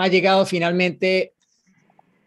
[0.00, 1.34] Ha llegado finalmente,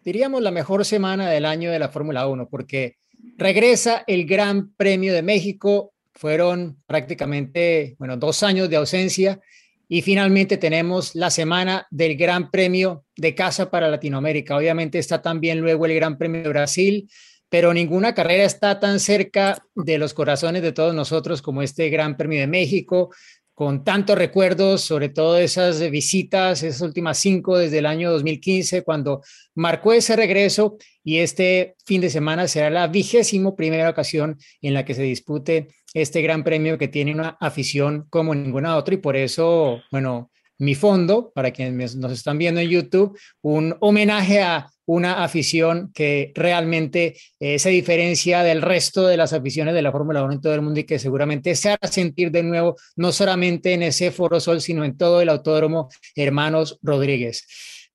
[0.05, 2.98] diríamos, la mejor semana del año de la Fórmula 1, porque
[3.35, 5.91] regresa el Gran Premio de México.
[6.13, 9.40] Fueron prácticamente, bueno, dos años de ausencia
[9.88, 14.55] y finalmente tenemos la semana del Gran Premio de casa para Latinoamérica.
[14.55, 17.10] Obviamente está también luego el Gran Premio de Brasil,
[17.49, 22.18] pero ninguna carrera está tan cerca de los corazones de todos nosotros como este Gran
[22.18, 23.10] Premio de México
[23.54, 29.21] con tantos recuerdos, sobre todo esas visitas, esas últimas cinco desde el año 2015, cuando
[29.55, 34.85] marcó ese regreso y este fin de semana será la vigésimo primera ocasión en la
[34.85, 38.96] que se dispute este gran premio que tiene una afición como ninguna otra.
[38.96, 44.41] Y por eso, bueno, mi fondo, para quienes nos están viendo en YouTube, un homenaje
[44.41, 49.91] a una afición que realmente eh, se diferencia del resto de las aficiones de la
[49.91, 53.12] Fórmula 1 en todo el mundo y que seguramente se hará sentir de nuevo, no
[53.12, 57.45] solamente en ese Foro Sol, sino en todo el Autódromo Hermanos Rodríguez.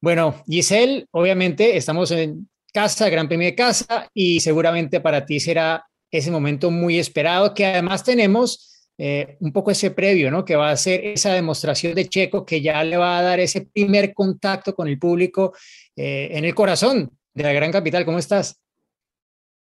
[0.01, 5.85] Bueno, Giselle, obviamente estamos en casa, Gran Premio de casa, y seguramente para ti será
[6.11, 10.45] ese momento muy esperado que además tenemos eh, un poco ese previo, ¿no?
[10.45, 13.69] Que va a ser esa demostración de Checo que ya le va a dar ese
[13.73, 15.53] primer contacto con el público
[15.95, 18.05] eh, en el corazón de la gran capital.
[18.05, 18.61] ¿Cómo estás?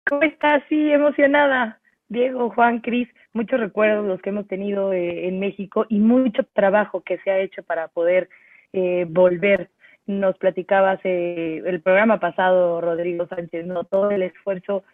[0.04, 0.64] ¿Cómo estás?
[0.68, 1.80] Sí, emocionada.
[2.08, 7.02] Diego, Juan, Cris, muchos recuerdos los que hemos tenido eh, en México y mucho trabajo
[7.02, 8.28] que se ha hecho para poder
[9.08, 9.70] volver.
[10.06, 13.82] Nos platicabas el programa pasado, Rodrigo Sánchez, ¿no?
[13.82, 14.84] Todo el esfuerzo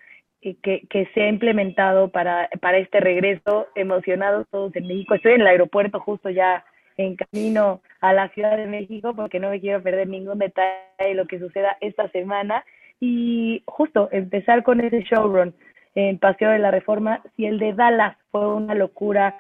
[0.55, 5.15] que, se ha implementado para, para este regreso, emocionados todos en México.
[5.15, 6.65] Estoy en el aeropuerto justo ya
[6.97, 11.15] en camino a la Ciudad de México porque no me quiero perder ningún detalle de
[11.15, 12.65] lo que suceda esta semana
[13.01, 15.55] y justo empezar con ese showrun
[15.95, 17.23] en Paseo de la Reforma.
[17.37, 19.37] Si el de Dallas fue una locura,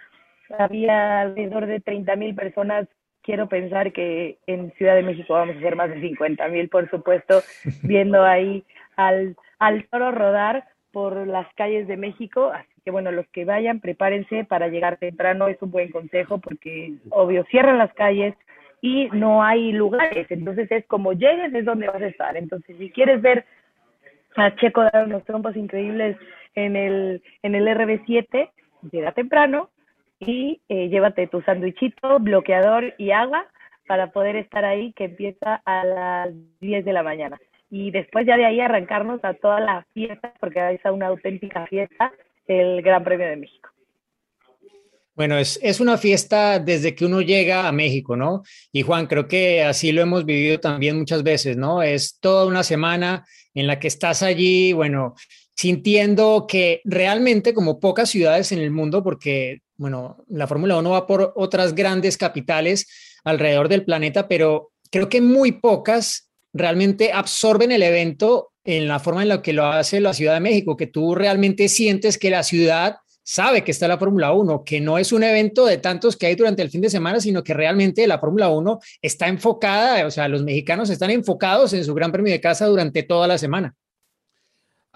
[0.58, 2.88] había alrededor de 30 mil personas.
[3.22, 6.88] Quiero pensar que en Ciudad de México vamos a ser más de 50 mil, por
[6.90, 7.40] supuesto,
[7.82, 8.64] viendo ahí
[8.96, 10.64] al, al toro rodar
[10.96, 15.46] por las calles de México, así que bueno, los que vayan, prepárense para llegar temprano,
[15.46, 18.34] es un buen consejo porque obvio cierran las calles
[18.80, 22.88] y no hay lugares, entonces es como llegues es donde vas a estar, entonces si
[22.88, 23.44] quieres ver
[24.36, 26.16] a Checo dar unos trompos increíbles
[26.54, 28.48] en el, en el RB7,
[28.90, 29.68] llega temprano
[30.18, 33.44] y eh, llévate tu sandwichito, bloqueador y agua
[33.86, 36.30] para poder estar ahí que empieza a las
[36.60, 37.38] 10 de la mañana
[37.70, 42.12] y después ya de ahí arrancarnos a toda la fiesta, porque es una auténtica fiesta,
[42.46, 43.70] el Gran Premio de México.
[45.14, 48.42] Bueno, es, es, una fiesta desde que uno llega a México, ¿no?
[48.70, 51.82] Y Juan, creo que así lo hemos vivido también muchas veces, ¿no?
[51.82, 53.24] Es toda una semana
[53.54, 55.14] en la que estás allí, bueno,
[55.56, 61.06] sintiendo que realmente como pocas ciudades en el mundo, porque, bueno, la Fórmula 1 va
[61.06, 62.86] por otras grandes capitales
[63.24, 66.25] alrededor del planeta, pero creo que muy pocas
[66.56, 70.40] realmente absorben el evento en la forma en la que lo hace la Ciudad de
[70.40, 74.80] México, que tú realmente sientes que la ciudad sabe que está la Fórmula 1, que
[74.80, 77.54] no es un evento de tantos que hay durante el fin de semana, sino que
[77.54, 82.12] realmente la Fórmula 1 está enfocada, o sea, los mexicanos están enfocados en su Gran
[82.12, 83.74] Premio de casa durante toda la semana.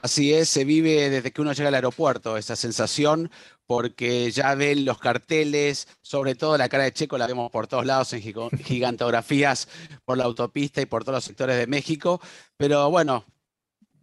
[0.03, 3.31] Así es, se vive desde que uno llega al aeropuerto esa sensación,
[3.67, 7.85] porque ya ven los carteles, sobre todo la cara de Checo la vemos por todos
[7.85, 8.23] lados en
[8.65, 9.69] gigantografías
[10.05, 12.21] por la autopista y por todos los sectores de México,
[12.57, 13.27] pero bueno,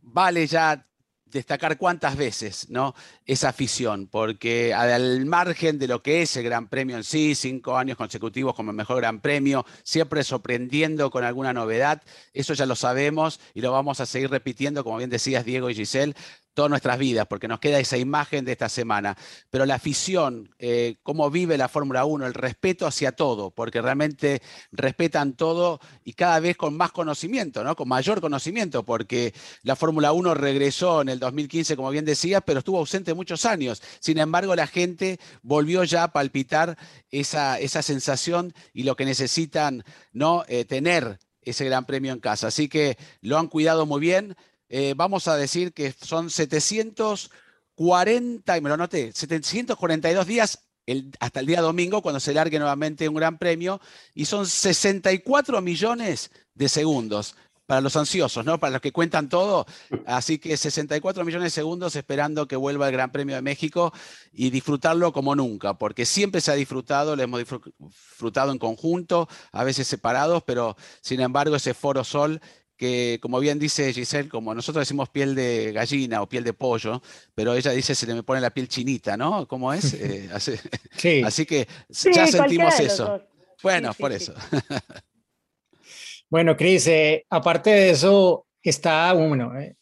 [0.02, 0.88] vale ya
[1.32, 2.96] destacar cuántas veces ¿no?
[3.26, 7.78] esa afición, porque al margen de lo que es el Gran Premio en sí, cinco
[7.78, 12.02] años consecutivos como el mejor Gran Premio, siempre sorprendiendo con alguna novedad,
[12.34, 15.76] eso ya lo sabemos y lo vamos a seguir repitiendo, como bien decías Diego y
[15.76, 16.16] Giselle,
[16.58, 19.16] todas nuestras vidas, porque nos queda esa imagen de esta semana.
[19.52, 24.42] Pero la afición, eh, cómo vive la Fórmula 1, el respeto hacia todo, porque realmente
[24.72, 27.76] respetan todo y cada vez con más conocimiento, ¿no?
[27.76, 32.58] con mayor conocimiento, porque la Fórmula 1 regresó en el 2015, como bien decía, pero
[32.58, 33.84] estuvo ausente muchos años.
[34.00, 36.76] Sin embargo, la gente volvió ya a palpitar
[37.12, 40.44] esa, esa sensación y lo que necesitan ¿no?
[40.48, 41.20] Eh, tener
[41.50, 42.48] ese gran premio en casa.
[42.48, 44.36] Así que lo han cuidado muy bien.
[44.70, 50.64] Eh, vamos a decir que son 740, y me lo noté, 742 días
[51.20, 53.82] hasta el día domingo, cuando se largue nuevamente un gran premio,
[54.14, 57.36] y son 64 millones de segundos
[57.68, 58.60] para los ansiosos, ¿no?
[58.60, 59.68] Para los que cuentan todo.
[60.06, 63.94] Así que 64 millones de segundos esperando que vuelva el Gran Premio de México
[64.32, 69.66] y disfrutarlo como nunca, porque siempre se ha disfrutado, lo hemos disfrutado en conjunto, a
[69.66, 72.42] veces separados, pero sin embargo ese Foro Sol
[72.78, 77.02] que como bien dice Giselle, como nosotros decimos piel de gallina o piel de pollo,
[77.34, 79.48] pero ella dice se le me pone la piel chinita, ¿no?
[79.48, 79.94] ¿Cómo es?
[79.94, 80.30] Eh,
[81.24, 83.22] así, que ya sentimos eso.
[83.64, 84.34] Bueno, por eso.
[86.30, 89.76] bueno, Cris, eh, aparte de eso, está uno, eh,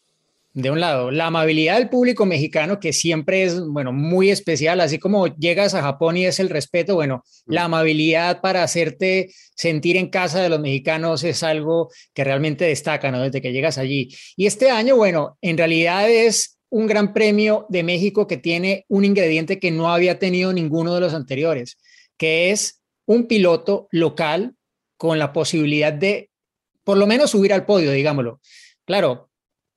[0.56, 5.00] de un lado, la amabilidad del público mexicano, que siempre es, bueno, muy especial, así
[5.00, 7.66] como llegas a Japón y es el respeto, bueno, la mm.
[7.66, 13.22] amabilidad para hacerte sentir en casa de los mexicanos es algo que realmente destaca, ¿no?
[13.22, 14.16] Desde que llegas allí.
[14.38, 19.04] Y este año, bueno, en realidad es un gran premio de México que tiene un
[19.04, 21.78] ingrediente que no había tenido ninguno de los anteriores,
[22.16, 24.56] que es un piloto local
[24.96, 26.30] con la posibilidad de,
[26.86, 28.40] por lo menos, subir al podio, digámoslo.
[28.86, 29.30] Claro,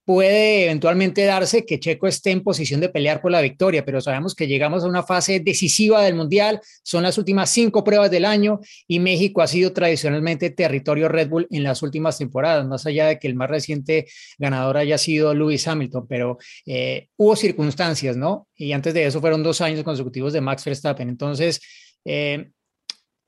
[0.09, 4.35] puede eventualmente darse que Checo esté en posición de pelear por la victoria, pero sabemos
[4.35, 8.59] que llegamos a una fase decisiva del Mundial, son las últimas cinco pruebas del año
[8.87, 13.19] y México ha sido tradicionalmente territorio Red Bull en las últimas temporadas, más allá de
[13.19, 14.07] que el más reciente
[14.39, 18.49] ganador haya sido Lewis Hamilton, pero eh, hubo circunstancias, ¿no?
[18.57, 21.11] Y antes de eso fueron dos años consecutivos de Max Verstappen.
[21.11, 21.61] Entonces,
[22.07, 22.49] eh,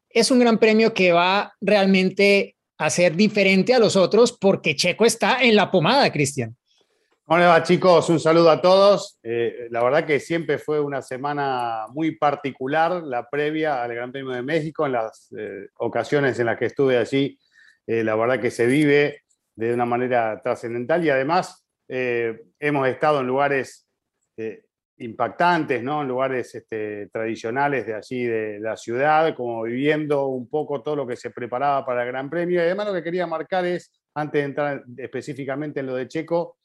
[0.09, 5.05] es un gran premio que va realmente a ser diferente a los otros porque Checo
[5.05, 6.57] está en la pomada, Cristian.
[7.31, 8.11] ¿Cómo chicos?
[8.11, 9.21] Un saludo a todos.
[9.23, 14.33] Eh, la verdad que siempre fue una semana muy particular, la previa al Gran Premio
[14.33, 17.39] de México, en las eh, ocasiones en las que estuve allí,
[17.87, 19.21] eh, la verdad que se vive
[19.55, 23.87] de una manera trascendental y además hemos estado en lugares
[24.97, 26.03] impactantes, ¿no?
[26.03, 31.07] en lugares este, tradicionales de allí, de la ciudad, como viviendo un poco todo lo
[31.07, 32.61] que se preparaba para el Gran Premio.
[32.61, 36.60] Y además lo que quería marcar es, antes de entrar específicamente en lo de Checo,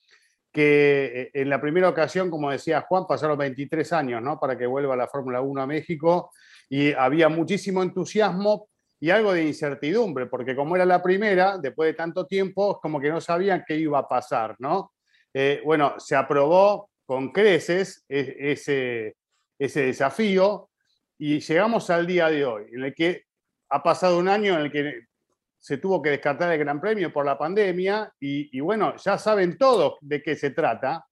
[0.55, 4.39] que eh, en la primera ocasión, como decía Juan, pasaron 23 años ¿no?
[4.39, 6.31] para que vuelva la Fórmula 1 a México
[6.69, 11.95] y había muchísimo entusiasmo y algo de incertidumbre, porque como era la primera, después de
[11.95, 14.93] tanto tiempo, como que no sabían qué iba a pasar, ¿no?
[15.33, 19.17] Eh, bueno, se aprobó con creces e, ese,
[19.59, 20.69] ese desafío
[21.17, 23.23] y llegamos al día de hoy, en el que
[23.69, 25.01] ha pasado un año en el que
[25.65, 29.95] se tuvo que descartar el Gran Premio por la pandemia y, bueno, ya saben todos
[29.99, 31.03] de qué se trata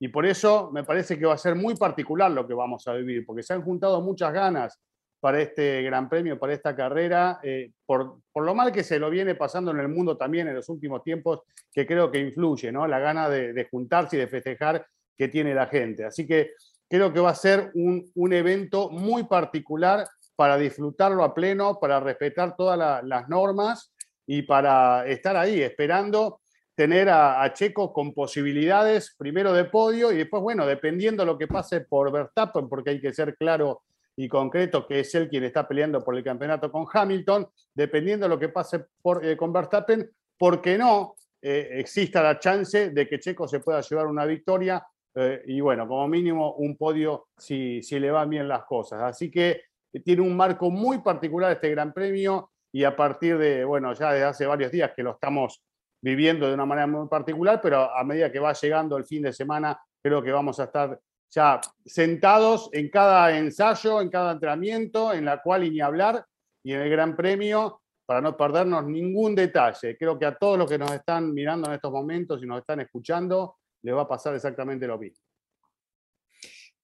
[0.00, 2.94] y por eso me parece que va a ser muy particular lo que vamos a
[2.94, 4.80] vivir, porque se han juntado muchas ganas
[5.20, 9.36] para este Gran Premio, para esta carrera, eh, por, lo mal que se lo viene
[9.36, 12.88] pasando en el mundo también en los últimos tiempos, que creo que influye, ¿no?
[12.88, 14.84] La gana de, juntarse y de festejar
[15.16, 16.04] que tiene la gente.
[16.04, 16.50] Así que
[16.88, 20.04] creo que va a ser un, un evento muy particular
[20.34, 23.92] para disfrutarlo a pleno, para respetar todas las normas
[24.32, 26.42] y para estar ahí esperando
[26.76, 31.80] tener a, Checo con posibilidades primero de podio y después, bueno, dependiendo lo que pase
[31.80, 33.82] por Verstappen, porque hay que ser claro
[34.14, 38.28] y concreto que es él quien está peleando por el campeonato con Hamilton, dependiendo de
[38.28, 43.18] lo que pase por, eh, con Verstappen, porque no eh, exista la chance de que
[43.18, 47.98] Checo se pueda llevar una victoria eh, y bueno, como mínimo un podio si, si
[47.98, 49.02] le van bien las cosas.
[49.02, 49.62] Así que
[50.04, 54.24] tiene un marco muy particular este Gran Premio y a partir de, bueno, ya desde
[54.24, 55.62] hace varios días que lo estamos
[56.02, 59.32] viviendo de una manera muy particular, pero a medida que va llegando el fin de
[59.32, 60.98] semana, creo que vamos a estar
[61.30, 66.24] ya sentados en cada ensayo, en cada entrenamiento, en la cual y ni hablar,
[66.62, 69.96] y en el Gran Premio, para no perdernos ningún detalle.
[69.96, 72.80] Creo que a todos los que nos están mirando en estos momentos y nos están
[72.80, 75.22] escuchando, les va a pasar exactamente lo mismo.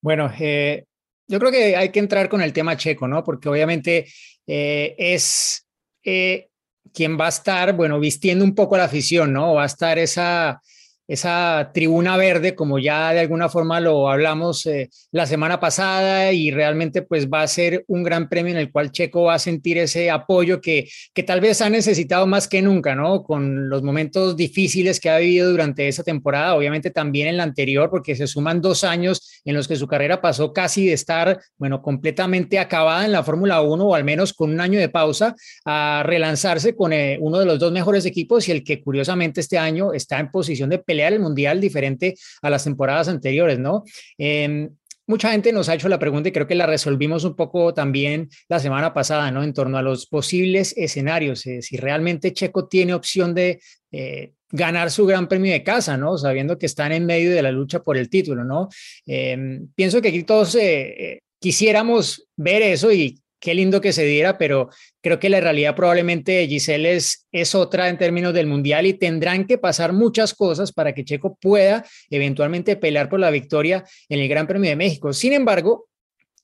[0.01, 0.85] Bueno, eh,
[1.27, 3.25] yo creo que hay que entrar con el tema checo, ¿no?
[3.25, 4.07] Porque obviamente
[4.47, 5.66] eh, es
[6.07, 6.49] eh,
[6.95, 9.55] quien va a estar, bueno, vistiendo un poco la afición, ¿no?
[9.55, 10.63] Va a estar esa,
[11.09, 16.51] esa tribuna verde, como ya de alguna forma lo hablamos eh, la semana pasada, y
[16.51, 19.79] realmente pues va a ser un gran premio en el cual Checo va a sentir
[19.79, 23.23] ese apoyo que, que tal vez ha necesitado más que nunca, ¿no?
[23.23, 27.91] Con los momentos difíciles que ha vivido durante esa temporada, obviamente también en la anterior,
[27.91, 31.83] porque se suman dos años en los que su carrera pasó casi de estar, bueno,
[31.83, 36.03] completamente acabada en la Fórmula 1 o al menos con un año de pausa, a
[36.05, 39.93] relanzarse con eh, uno de los dos mejores equipos y el que curiosamente este año
[39.93, 43.85] está en posición de pelear el Mundial diferente a las temporadas anteriores, ¿no?
[44.17, 44.71] Em,
[45.07, 48.31] mucha gente nos ha hecho la pregunta y creo que la resolvimos un poco también
[48.49, 49.43] la semana pasada, ¿no?
[49.43, 53.61] En torno a los posibles escenarios, eh, si realmente Checo tiene opción de
[53.93, 56.17] eh, ganar su gran premio de casa, ¿no?
[56.17, 58.69] Sabiendo que están en medio de la lucha por el título, ¿no?
[59.05, 64.39] Em, pienso que aquí todos eh, quisiéramos ver eso y qué lindo que se diera,
[64.39, 64.71] pero
[65.03, 69.47] creo que la realidad probablemente Giselle es, es otra en términos del mundial y tendrán
[69.47, 74.29] que pasar muchas cosas para que Checo pueda eventualmente pelear por la victoria en el
[74.29, 75.13] Gran Premio de México.
[75.13, 75.89] Sin embargo,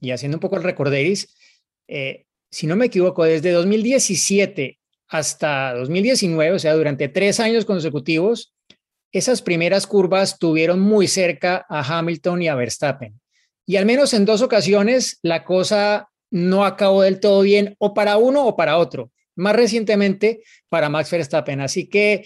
[0.00, 1.34] y haciendo un poco el recorderis,
[1.88, 8.54] eh, si no me equivoco, desde 2017 hasta 2019, o sea, durante tres años consecutivos,
[9.12, 13.20] esas primeras curvas tuvieron muy cerca a Hamilton y a Verstappen.
[13.66, 18.16] Y al menos en dos ocasiones la cosa no acabó del todo bien o para
[18.16, 19.10] uno o para otro.
[19.36, 21.60] Más recientemente para Max Verstappen.
[21.60, 22.24] Así que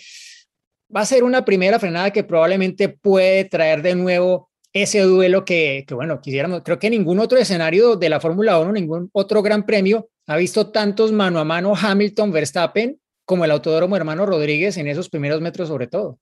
[0.95, 5.85] va a ser una primera frenada que probablemente puede traer de nuevo ese duelo que,
[5.91, 6.63] bueno, quisiéramos.
[6.63, 10.71] Creo que ningún otro escenario de la Fórmula 1, ningún otro gran premio ha visto
[10.71, 15.89] tantos mano a mano Hamilton-Verstappen como el Autódromo Hermano Rodríguez en esos primeros metros sobre
[15.89, 16.19] todo.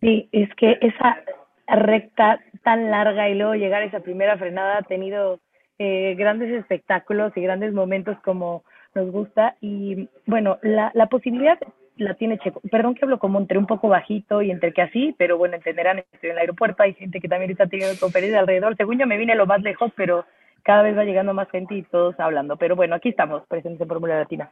[0.00, 1.20] Sí, es que esa
[1.66, 5.40] recta tan larga y luego llegar a esa primera frenada ha tenido
[5.78, 9.56] eh, grandes espectáculos y grandes momentos como nos gusta.
[9.60, 11.58] Y bueno, la, la posibilidad
[11.96, 12.60] la tiene Checo.
[12.70, 15.98] Perdón que hablo como entre un poco bajito y entre que así, pero bueno, entenderán,
[15.98, 18.76] estoy en el aeropuerto, hay gente que también está teniendo conferencia alrededor.
[18.76, 20.24] Según yo me vine lo más lejos, pero
[20.62, 22.56] cada vez va llegando más gente y todos hablando.
[22.56, 24.50] Pero bueno, aquí estamos, presentes en Fórmula Latina.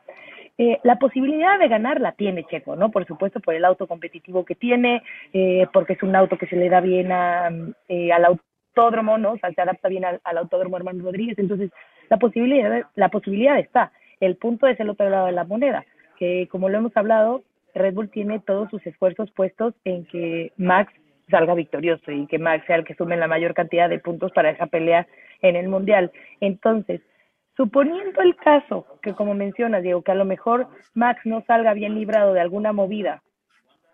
[0.58, 2.90] Eh, la posibilidad de ganar la tiene Checo, ¿no?
[2.90, 5.02] Por supuesto, por el auto competitivo que tiene,
[5.32, 7.50] eh, porque es un auto que se le da bien a,
[7.88, 8.42] eh, al auto
[8.76, 9.32] autódromo, ¿no?
[9.32, 11.38] O sea, se adapta bien al, autódromo Hermano Rodríguez.
[11.38, 11.70] Entonces,
[12.08, 13.92] la posibilidad, la posibilidad está.
[14.20, 15.84] El punto es el otro lado de la moneda,
[16.18, 17.42] que como lo hemos hablado,
[17.74, 20.92] Red Bull tiene todos sus esfuerzos puestos en que Max
[21.30, 24.50] salga victorioso y que Max sea el que sume la mayor cantidad de puntos para
[24.50, 25.06] esa pelea
[25.42, 26.12] en el Mundial.
[26.40, 27.02] Entonces,
[27.56, 31.94] suponiendo el caso que como mencionas, Diego, que a lo mejor Max no salga bien
[31.94, 33.22] librado de alguna movida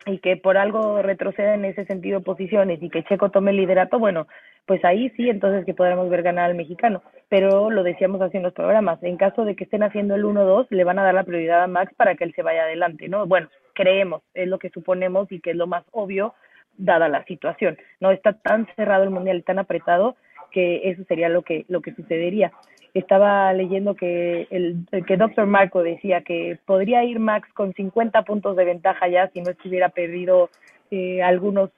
[0.07, 3.99] y que por algo retroceda en ese sentido posiciones y que Checo tome el liderato,
[3.99, 4.27] bueno,
[4.66, 7.02] pues ahí sí, entonces que podremos ver ganar al mexicano.
[7.28, 10.66] Pero lo decíamos así en los programas, en caso de que estén haciendo el 1-2,
[10.71, 13.26] le van a dar la prioridad a Max para que él se vaya adelante, ¿no?
[13.26, 16.35] Bueno, creemos, es lo que suponemos y que es lo más obvio
[16.76, 17.78] dada la situación.
[18.00, 20.16] No está tan cerrado el mundial y tan apretado
[20.50, 22.52] que eso sería lo que lo que sucedería.
[22.95, 25.47] Estaba leyendo que el que Dr.
[25.47, 29.88] Marco decía que podría ir Max con 50 puntos de ventaja ya si no estuviera
[29.88, 30.50] perdido
[30.90, 31.71] eh, algunos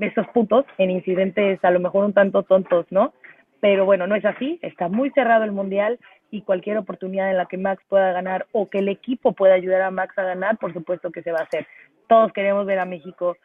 [0.00, 3.12] esos puntos en incidentes a lo mejor un tanto tontos, ¿no?
[3.60, 5.98] Pero bueno, no es así, está muy cerrado el mundial
[6.30, 9.82] y cualquier oportunidad en la que Max pueda ganar o que el equipo pueda ayudar
[9.82, 11.66] a Max a ganar, por supuesto que se va a hacer.
[12.08, 13.36] Todos queremos ver a México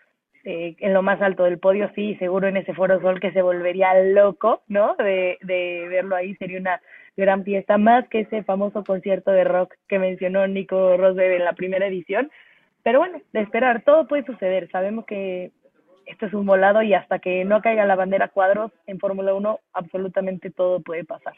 [0.44, 3.42] eh, en lo más alto del podio, sí, seguro en ese Foro Sol que se
[3.42, 4.96] volvería loco, ¿no?
[4.96, 6.82] De, de verlo ahí, sería una
[7.16, 11.54] gran fiesta, más que ese famoso concierto de rock que mencionó Nico Rosberg en la
[11.54, 12.32] primera edición.
[12.84, 14.70] Pero bueno, de esperar, todo puede suceder.
[14.72, 15.52] Sabemos que
[16.10, 19.60] esto es un volado y hasta que no caiga la bandera cuadros en Fórmula 1,
[19.74, 21.36] absolutamente todo puede pasar.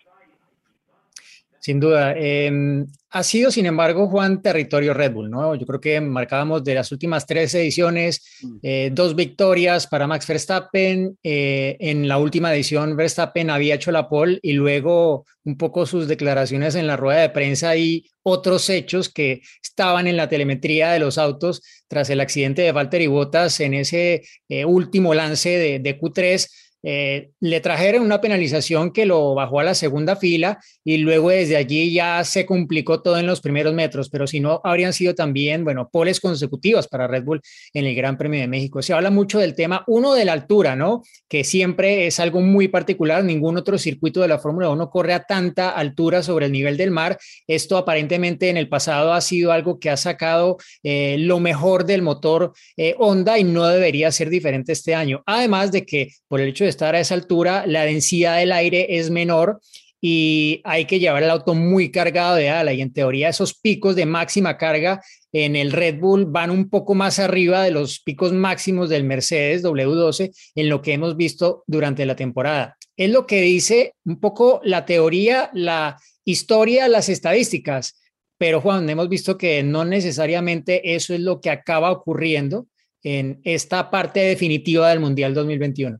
[1.61, 2.15] Sin duda.
[2.17, 5.53] Em, ha sido, sin embargo, Juan, territorio Red Bull, ¿no?
[5.53, 8.57] Yo creo que marcábamos de las últimas tres ediciones, mm.
[8.63, 11.19] eh, dos victorias para Max Verstappen.
[11.21, 16.07] Eh, en la última edición, Verstappen había hecho la pole y luego un poco sus
[16.07, 20.99] declaraciones en la rueda de prensa y otros hechos que estaban en la telemetría de
[20.99, 25.99] los autos tras el accidente de Valtteri Bottas en ese eh, último lance de, de
[25.99, 26.47] Q3
[26.83, 31.57] eh, le trajeron una penalización que lo bajó a la segunda fila y luego desde
[31.57, 35.63] allí ya se complicó todo en los primeros metros, pero si no, habrían sido también,
[35.63, 37.41] bueno, poles consecutivas para Red Bull
[37.73, 38.81] en el Gran Premio de México.
[38.81, 41.03] Se habla mucho del tema, uno de la altura, ¿no?
[41.27, 45.23] Que siempre es algo muy particular, ningún otro circuito de la Fórmula 1 corre a
[45.23, 47.17] tanta altura sobre el nivel del mar.
[47.47, 52.01] Esto aparentemente en el pasado ha sido algo que ha sacado eh, lo mejor del
[52.01, 55.21] motor eh, Honda y no debería ser diferente este año.
[55.25, 58.97] Además de que por el hecho de estar a esa altura, la densidad del aire
[58.97, 59.61] es menor
[60.01, 63.95] y hay que llevar el auto muy cargado de ala y en teoría esos picos
[63.95, 65.01] de máxima carga
[65.31, 69.63] en el Red Bull van un poco más arriba de los picos máximos del Mercedes
[69.63, 72.77] W12 en lo que hemos visto durante la temporada.
[72.97, 77.95] Es lo que dice un poco la teoría, la historia, las estadísticas,
[78.37, 82.67] pero Juan, hemos visto que no necesariamente eso es lo que acaba ocurriendo
[83.03, 85.99] en esta parte definitiva del Mundial 2021.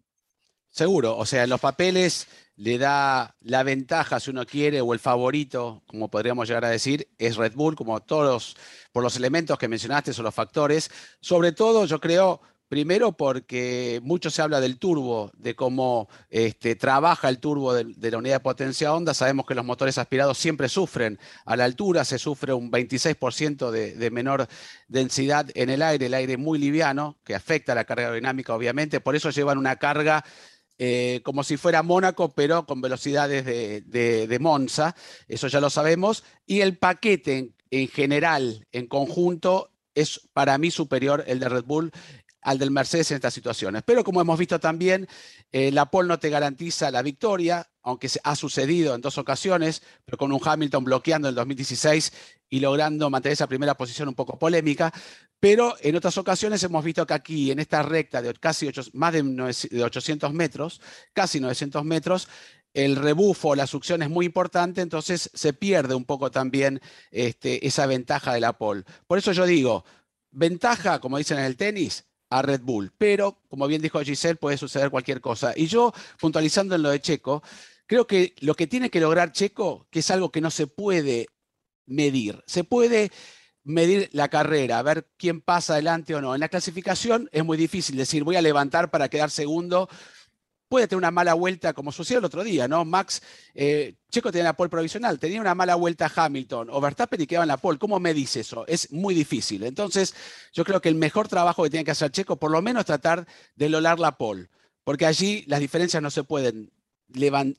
[0.71, 5.83] Seguro, o sea, los papeles le da la ventaja, si uno quiere, o el favorito,
[5.85, 8.55] como podríamos llegar a decir, es Red Bull, como todos,
[8.93, 10.89] por los elementos que mencionaste, son los factores.
[11.19, 17.27] Sobre todo, yo creo, primero porque mucho se habla del turbo, de cómo este, trabaja
[17.27, 19.13] el turbo de, la unidad de potencia onda.
[19.13, 23.95] Sabemos que los motores aspirados siempre sufren a la altura, se sufre un 26% de,
[23.95, 24.47] de menor
[24.87, 29.01] densidad en el aire, el aire muy liviano, que afecta a la carga aerodinámica, obviamente.
[29.01, 30.23] Por eso llevan una carga
[30.83, 34.95] eh, como si fuera Mónaco, pero con velocidades de, Monza,
[35.27, 41.23] eso ya lo sabemos, y el paquete en, general, en conjunto, es para mí superior
[41.27, 41.91] el de Red Bull
[42.41, 43.83] al del Mercedes en estas situaciones.
[43.85, 45.07] Pero como hemos visto también,
[45.51, 50.17] eh, la Pole no te garantiza la victoria, aunque ha sucedido en dos ocasiones, pero
[50.17, 52.11] con un Hamilton bloqueando en el 2016
[52.51, 54.93] y logrando mantener esa primera posición un poco polémica.
[55.39, 59.84] Pero en otras ocasiones hemos visto que aquí, en esta recta de casi más de
[59.84, 60.81] 800 metros,
[61.13, 62.27] casi 900 metros,
[62.74, 67.86] el rebufo, la succión es muy importante, entonces se pierde un poco también este, esa
[67.86, 68.84] ventaja de la pole.
[69.08, 69.86] Por eso yo digo,
[70.29, 74.58] ventaja, como dicen en el tenis, a Red Bull, pero como bien dijo Giselle, puede
[74.58, 75.53] suceder cualquier cosa.
[75.55, 77.43] Y yo, puntualizando en lo de Checo,
[77.86, 81.27] creo que lo que tiene que lograr Checo, que es algo que no se puede
[81.91, 83.12] medir, se puede
[83.63, 86.33] medir la carrera, ver quién pasa adelante o no.
[86.33, 89.88] En la clasificación es muy difícil decir voy a levantar para quedar segundo.
[90.67, 92.86] Puede tener una mala vuelta, como sucedió el otro día, ¿no?
[92.86, 93.21] Max,
[93.53, 97.43] eh, Checo tenía la pole provisional, tenía una mala vuelta Hamilton o Verstappen y quedaba
[97.43, 97.77] en la pole.
[97.77, 98.65] ¿Cómo me dice eso?
[98.67, 99.63] Es muy difícil.
[99.63, 100.15] Entonces,
[100.53, 103.27] yo creo que el mejor trabajo que tiene que hacer Checo, por lo menos tratar
[103.55, 104.48] de lolar la pole,
[104.86, 106.71] porque allí las diferencias no se pueden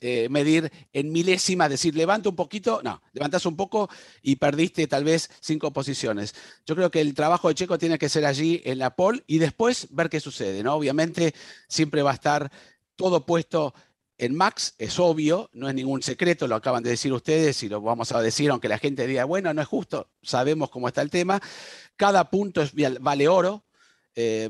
[0.00, 3.88] eh, medir en milésimas, decir, levanta un poquito, no, levantas un poco
[4.22, 6.34] y perdiste tal vez cinco posiciones.
[6.66, 9.38] Yo creo que el trabajo de Checo tiene que ser allí en la pole y
[9.38, 10.74] después ver qué sucede, ¿no?
[10.74, 11.34] Obviamente
[11.68, 12.50] siempre va a estar
[12.96, 13.74] todo puesto
[14.18, 17.80] en Max, es obvio, no es ningún secreto, lo acaban de decir ustedes y lo
[17.80, 21.10] vamos a decir, aunque la gente diga, bueno, no es justo, sabemos cómo está el
[21.10, 21.40] tema.
[21.96, 23.64] Cada punto es, vale oro,
[24.14, 24.48] eh,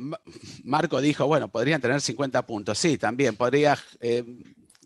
[0.64, 2.78] Marco dijo, bueno, podrían tener 50 puntos.
[2.78, 4.25] Sí, también podría eh,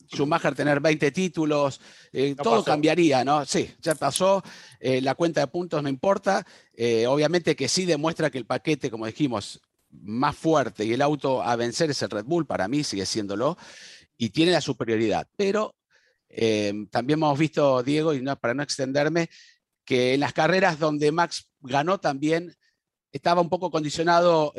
[0.09, 1.81] Schumacher tener 20 títulos,
[2.12, 3.45] eh, todo cambiaría, ¿no?
[3.45, 4.42] Sí, ya pasó,
[4.81, 8.90] eh, la cuenta de puntos no importa, eh, obviamente que sí demuestra que el paquete,
[8.90, 12.85] como dijimos, más fuerte y el auto a vencer es el Red Bull, para mí
[12.85, 13.57] sigue siéndolo,
[14.16, 15.75] y tiene la superioridad, pero
[16.90, 19.31] también hemos visto, Diego, y no, para no extenderme,
[19.87, 22.55] que en las carreras donde Max ganó también
[23.11, 24.53] estaba un poco condicionado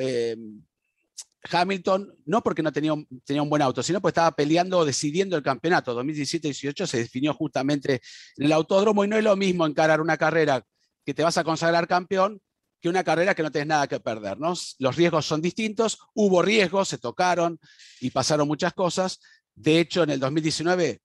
[1.44, 3.08] Hamilton, no porque no tenía un,
[3.50, 6.00] buen auto, sino porque estaba peleando, decidiendo el campeonato.
[6.02, 8.02] 2017-18 se definió justamente
[8.38, 10.64] en el autódromo y no es lo mismo encarar una carrera
[11.06, 12.42] que te vas a consagrar campeón
[12.80, 14.38] que una carrera que no tienes nada que perder.
[14.40, 17.60] Los riesgos son distintos, hubo riesgos, se tocaron
[18.00, 19.20] y pasaron muchas cosas.
[19.56, 21.02] De hecho, en el 2019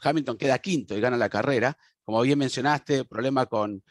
[0.00, 1.76] Hamilton queda quinto y gana la carrera.
[2.04, 3.82] Como bien mencionaste, problema con,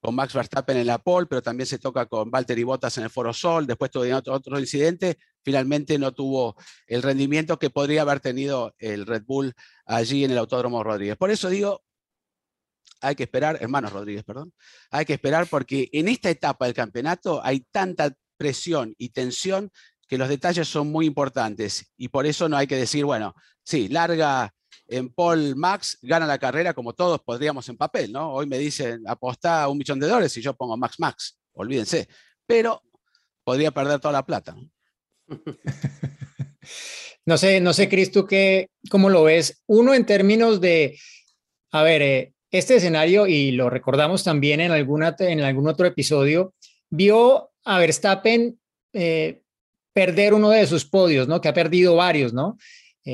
[0.00, 3.10] con Max Verstappen en la pole, pero también se toca con Valtteri Bottas en el
[3.10, 6.56] Foro Sol, después tuvo otro, otro incidente, finalmente no tuvo
[6.86, 9.54] el rendimiento que podría haber tenido el Red Bull
[9.86, 11.16] allí en el Autódromo Rodríguez.
[11.16, 11.82] Por eso digo,
[13.00, 14.52] hay que esperar, hermanos Rodríguez, perdón,
[14.90, 19.70] hay que esperar porque en esta etapa del campeonato hay tanta presión y tensión
[20.06, 23.88] que los detalles son muy importantes y por eso no hay que decir, bueno, sí,
[23.88, 24.54] larga
[24.88, 28.32] en Paul Max gana la carrera como todos podríamos en papel, ¿no?
[28.32, 32.08] Hoy me dicen apostá un millón de dólares y yo pongo Max Max, olvídense,
[32.46, 32.82] pero
[33.44, 34.56] podría perder toda la plata.
[37.26, 39.62] No sé, no sé, Cris, tú qué, cómo lo ves.
[39.66, 40.98] Uno en términos de,
[41.70, 46.54] a ver, eh, este escenario, y lo recordamos también en, alguna, en algún otro episodio,
[46.88, 48.58] vio a Verstappen
[48.94, 49.42] eh,
[49.92, 51.40] perder uno de sus podios, ¿no?
[51.40, 52.56] Que ha perdido varios, ¿no?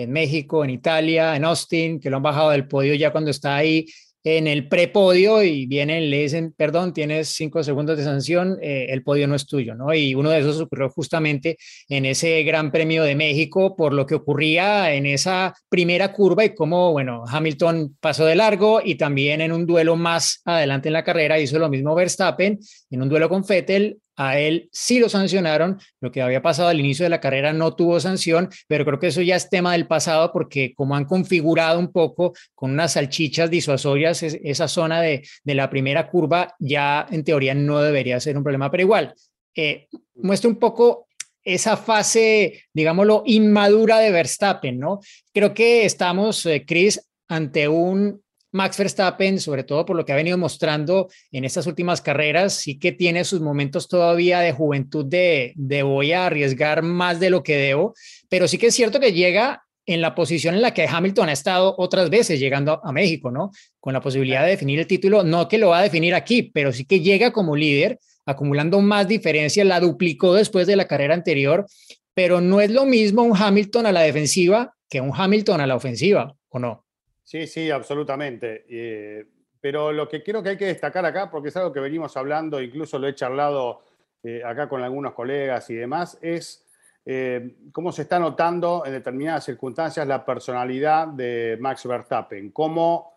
[0.02, 3.57] En México, en Italia, en Austin, que lo han bajado del podio ya cuando está
[3.57, 3.87] ahí
[4.24, 9.02] en el prepodio y vienen, le dicen, perdón, tienes cinco segundos de sanción, eh, el
[9.02, 9.92] podio no es tuyo, ¿no?
[9.92, 14.14] Y uno de esos ocurrió justamente en ese Gran Premio de México por lo que
[14.14, 19.52] ocurría en esa primera curva y cómo, bueno, Hamilton pasó de largo y también en
[19.52, 22.59] un duelo más adelante en la carrera hizo lo mismo Verstappen,
[22.90, 26.81] en un duelo con Vettel a él sí lo sancionaron, lo que había pasado al
[26.81, 29.87] inicio de la carrera no tuvo sanción, pero creo que eso ya es tema del
[29.87, 35.70] pasado porque como han configurado un poco con unas salchichas disuasorias esa zona de, la
[35.70, 39.14] primera curva, ya en teoría no debería ser un problema, pero igual,
[39.55, 41.07] eh, muestra un poco
[41.44, 45.00] esa fase, digámoslo, inmadura de Verstappen, ¿no?
[45.33, 48.24] Creo que estamos, eh, Chris, ante un
[48.55, 52.79] Max Verstappen, sobre todo por lo que ha venido mostrando en estas últimas carreras, sí
[52.79, 57.43] que tiene sus momentos todavía de juventud de, de voy a arriesgar más de lo
[57.43, 57.95] que debo,
[58.29, 61.33] pero sí que es cierto que llega en la posición en la que Hamilton ha
[61.33, 63.51] estado otras veces llegando a, México, ¿no?
[63.81, 66.73] Con la posibilidad de definir el título, no que lo va a definir aquí, pero
[66.73, 71.67] sí que llega como líder, acumulando más diferencia, la duplicó después de la carrera anterior,
[72.14, 75.75] pero no es lo mismo un Hamilton a la defensiva que un Hamilton a la
[75.75, 76.84] ofensiva, ¿o no?
[77.25, 78.67] Sí, sí, absolutamente.
[78.69, 79.27] Eh,
[79.61, 82.61] pero lo que creo que hay que destacar acá, porque es algo que venimos hablando,
[82.61, 83.83] incluso lo he charlado
[84.23, 86.67] eh, acá con algunos colegas y demás, es
[87.07, 93.15] eh, cómo se está notando en determinadas circunstancias la personalidad de Max Verstappen, cómo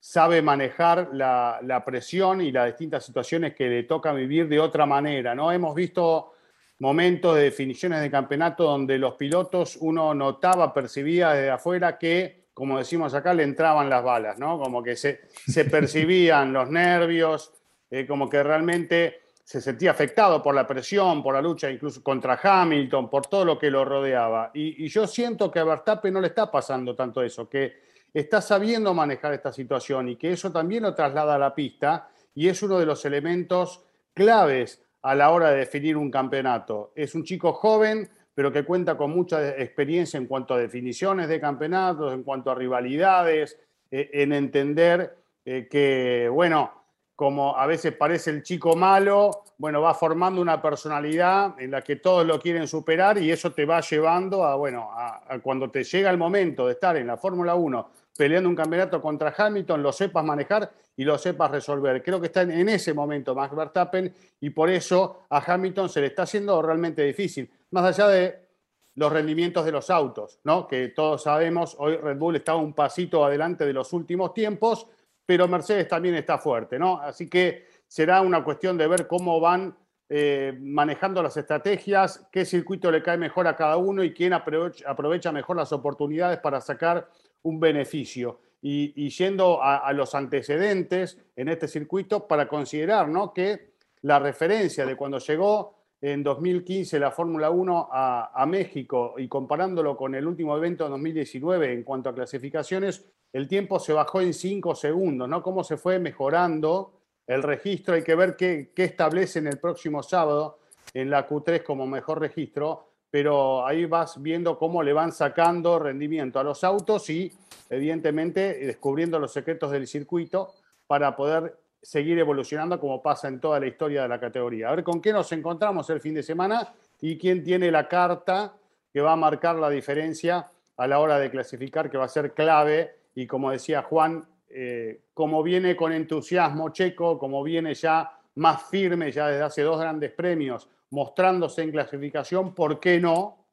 [0.00, 5.34] sabe manejar la, presión y las distintas situaciones que le toca vivir de otra manera.
[5.34, 5.50] ¿no?
[5.50, 6.32] Hemos visto
[6.78, 12.76] momentos de definiciones de campeonato donde los pilotos uno notaba, percibía desde afuera que como
[12.76, 14.58] decimos acá, le entraban las balas, ¿no?
[14.58, 17.54] Como que se, se percibían los nervios,
[17.90, 22.38] eh, como que realmente se sentía afectado por la presión, por la lucha incluso contra
[22.42, 24.50] Hamilton, por todo lo que lo rodeaba.
[24.52, 27.80] Y, yo siento que a Verstappen no le está pasando tanto eso, que
[28.12, 32.48] está sabiendo manejar esta situación y que eso también lo traslada a la pista y
[32.48, 36.92] es uno de los elementos claves a la hora de definir un campeonato.
[36.94, 41.40] Es un chico joven pero que cuenta con mucha experiencia en cuanto a definiciones de
[41.40, 43.58] campeonatos, en cuanto a rivalidades,
[43.90, 46.70] eh, en entender eh, que, bueno,
[47.16, 51.96] como a veces parece el chico malo, bueno, va formando una personalidad en la que
[51.96, 56.08] todos lo quieren superar y eso te va llevando a, bueno, a, cuando te llega
[56.08, 60.24] el momento de estar en la Fórmula 1 peleando un campeonato contra Hamilton, lo sepas
[60.24, 62.04] manejar y lo sepas resolver.
[62.04, 66.06] Creo que está en ese momento Max Verstappen y por eso a Hamilton se le
[66.06, 68.48] está haciendo realmente difícil más allá de
[68.94, 70.66] los rendimientos de los autos, ¿no?
[70.66, 74.88] que todos sabemos, hoy Red Bull está un pasito adelante de los últimos tiempos,
[75.24, 76.98] pero Mercedes también está fuerte, ¿no?
[77.02, 79.76] Así que será una cuestión de ver cómo van
[80.08, 85.30] eh, manejando las estrategias, qué circuito le cae mejor a cada uno y quién aprovecha,
[85.32, 87.10] mejor las oportunidades para sacar
[87.42, 88.40] un beneficio.
[88.62, 93.32] Y, yendo a, a, los antecedentes en este circuito para considerar ¿no?
[93.32, 99.96] que la referencia de cuando llegó en 2015 la Fórmula 1 a, México y comparándolo
[99.96, 104.32] con el último evento de 2019 en cuanto a clasificaciones, el tiempo se bajó en
[104.32, 105.42] 5 segundos, ¿no?
[105.42, 106.92] Cómo se fue mejorando
[107.26, 110.60] el registro, hay que ver qué, qué establece en el próximo sábado
[110.94, 116.38] en la Q3 como mejor registro, pero ahí vas viendo cómo le van sacando rendimiento
[116.38, 117.32] a los autos y
[117.68, 120.54] evidentemente descubriendo los secretos del circuito
[120.86, 124.68] para poder seguir evolucionando como pasa en toda la historia de la categoría.
[124.68, 128.54] A ver con qué nos encontramos el fin de semana y quién tiene la carta
[128.92, 132.34] que va a marcar la diferencia a la hora de clasificar, que va a ser
[132.34, 132.96] clave.
[133.14, 139.10] Y como decía Juan, eh, como viene con entusiasmo Checo, como viene ya más firme,
[139.12, 143.44] ya desde hace dos grandes premios, mostrándose en clasificación, ¿por qué no?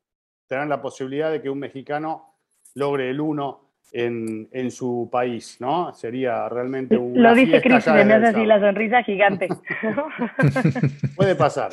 [0.47, 2.35] Tendrán la posibilidad de que un mexicano
[2.75, 5.93] logre el 1 en, en, su país, ¿no?
[5.93, 7.21] Sería realmente un.
[7.21, 9.47] Lo dice Cris y me hace así la sonrisa gigante.
[11.15, 11.71] Puede pasar.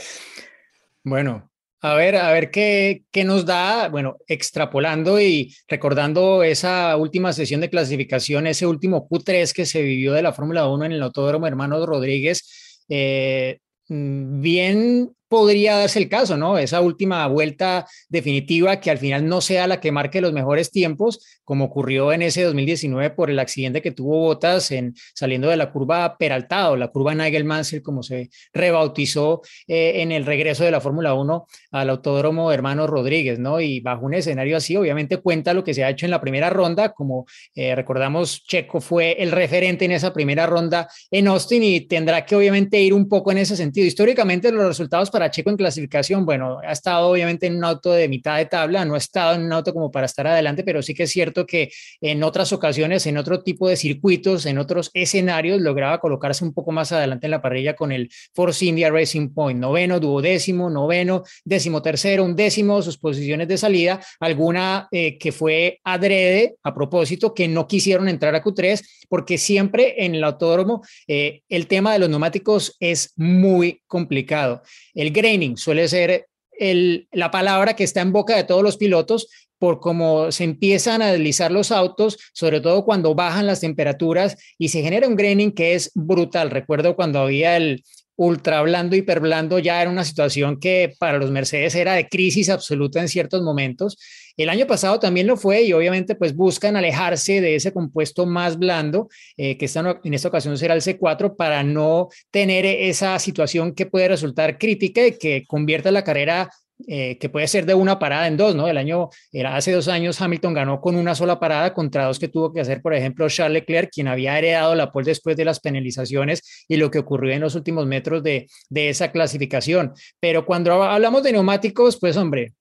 [1.04, 1.50] Bueno,
[1.84, 7.60] a ver, a ver qué, qué, nos da, bueno, extrapolando y recordando esa última sesión
[7.60, 11.48] de clasificación, ese último Q3 que se vivió de la Fórmula 1 en el Autódromo
[11.48, 16.58] Hermanos Rodríguez, eh, mm, bien podría darse el caso, ¿no?
[16.58, 21.40] Esa última vuelta definitiva que al final no sea la que marque los mejores tiempos,
[21.42, 25.72] como ocurrió en ese 2019 por el accidente que tuvo Botas en saliendo de la
[25.72, 30.82] curva Peraltado, la curva Nigel Mansell, como se rebautizó eh, en el regreso de la
[30.82, 33.58] Fórmula 1 al Autódromo Hermano Rodríguez, ¿no?
[33.58, 36.50] Y bajo un escenario así, obviamente cuenta lo que se ha hecho en la primera
[36.50, 41.80] ronda, como eh, recordamos, Checo fue el referente en esa primera ronda en Austin y
[41.80, 43.86] tendrá que obviamente ir un poco en ese sentido.
[43.86, 48.08] Históricamente los resultados para Checo en clasificación, bueno, ha estado obviamente en un auto de
[48.08, 50.94] mitad de tabla, no ha estado en un auto como para estar adelante, pero sí
[50.94, 55.60] que es cierto que en otras ocasiones, en otro tipo de circuitos, en otros escenarios,
[55.60, 59.58] lograba colocarse un poco más adelante en la parrilla con el Force India Racing Point,
[59.58, 65.80] noveno, duodécimo, noveno, décimo tercero, un décimo, sus posiciones de salida, alguna eh, que fue
[65.84, 71.42] adrede a propósito, que no quisieron entrar a Q3, porque siempre en el autódromo eh,
[71.48, 74.62] el tema de los neumáticos es muy complicado.
[74.94, 76.26] El graining suele ser
[76.58, 81.12] la palabra que está en boca de todos los pilotos por cómo se empiezan a
[81.12, 85.74] deslizar los autos, sobre todo cuando bajan las temperaturas y se genera un graining que
[85.74, 86.50] es brutal.
[86.50, 87.84] Recuerdo cuando había el,
[88.16, 92.48] ultra blando, hiper blando, ya era una situación que para los Mercedes era de crisis
[92.48, 93.96] absoluta en ciertos momentos.
[94.36, 98.58] El año pasado también lo fue y obviamente pues buscan alejarse de ese compuesto más
[98.58, 99.68] blando, eh, que
[100.04, 105.06] en esta ocasión será el C4, para no tener esa situación que puede resultar crítica
[105.06, 106.50] y que convierta la carrera
[106.86, 108.68] eh, que puede ser de una parada en dos, ¿no?
[108.68, 112.28] El año, era hace dos años Hamilton ganó con una sola parada contra dos que
[112.28, 115.60] tuvo que hacer, por ejemplo, Charles Leclerc, quien había heredado la pole después de las
[115.60, 119.92] penalizaciones y lo que ocurrió en los últimos metros de, de esa clasificación.
[120.20, 122.52] Pero cuando hablamos de neumáticos, pues hombre,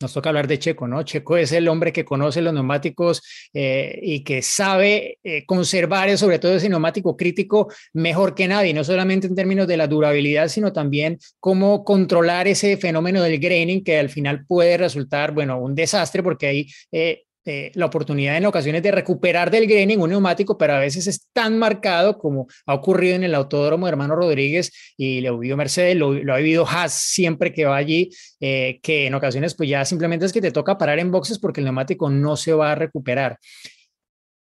[0.00, 1.02] nos toca hablar de Checo, ¿no?
[1.02, 6.38] Checo es el hombre que conoce los neumáticos eh, y que sabe eh, conservar sobre
[6.38, 10.72] todo ese neumático crítico mejor que nadie, no solamente en términos de la durabilidad, sino
[10.72, 16.22] también cómo controlar ese fenómeno del graining que al final puede resultar, bueno, un desastre
[16.22, 20.78] porque eh, eh, la oportunidad en ocasiones de recuperar del graining un neumático, pero a
[20.78, 25.38] veces es tan marcado como ha ocurrido en el autódromo de Hermano Rodríguez y lo
[25.38, 29.68] vivido Mercedes, lo, ha vivido Haas siempre que va allí, eh, que en ocasiones pues
[29.68, 32.72] ya simplemente es que te toca parar en boxes porque el neumático no se va
[32.72, 33.38] a recuperar.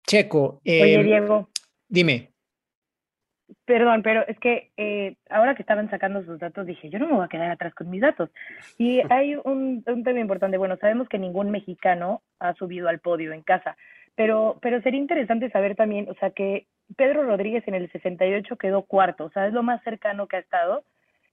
[0.05, 0.61] Checo.
[0.65, 1.49] Oye, em, Diego.
[1.87, 2.32] Dime.
[3.65, 7.13] Perdón, pero es que eh, ahora que estaban sacando sus datos dije, yo no me
[7.13, 8.29] voy a quedar atrás con mis datos.
[8.77, 10.57] Y hay un, un tema importante.
[10.57, 13.75] Bueno, sabemos que ningún mexicano ha subido al podio en casa,
[14.15, 18.83] pero, pero sería interesante saber también, o sea, que Pedro Rodríguez en el 68 quedó
[18.83, 20.83] cuarto, o sea, es lo más cercano que ha estado.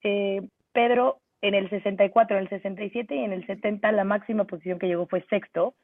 [0.03, 0.42] Eh,
[0.73, 4.87] Pedro en el 64, en el 67 y en el 70 la máxima posición que
[4.87, 5.75] llegó fue sexto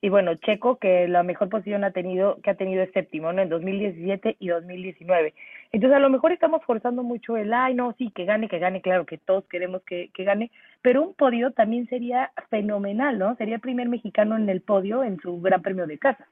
[0.00, 3.40] y bueno, Checo, que la mejor posición ha tenido, que ha tenido es séptimo, ¿no?
[3.40, 5.34] En 2017 y 2019.
[5.72, 8.82] Entonces, a lo mejor estamos forzando mucho el, ay, no, sí, que gane, que gane,
[8.82, 10.50] claro que todos queremos que, que gane,
[10.82, 13.36] pero un podio también sería fenomenal, ¿no?
[13.36, 16.26] Sería el primer mexicano en el podio en su gran premio de casa.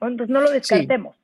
[0.00, 1.16] Entonces, no lo descartemos.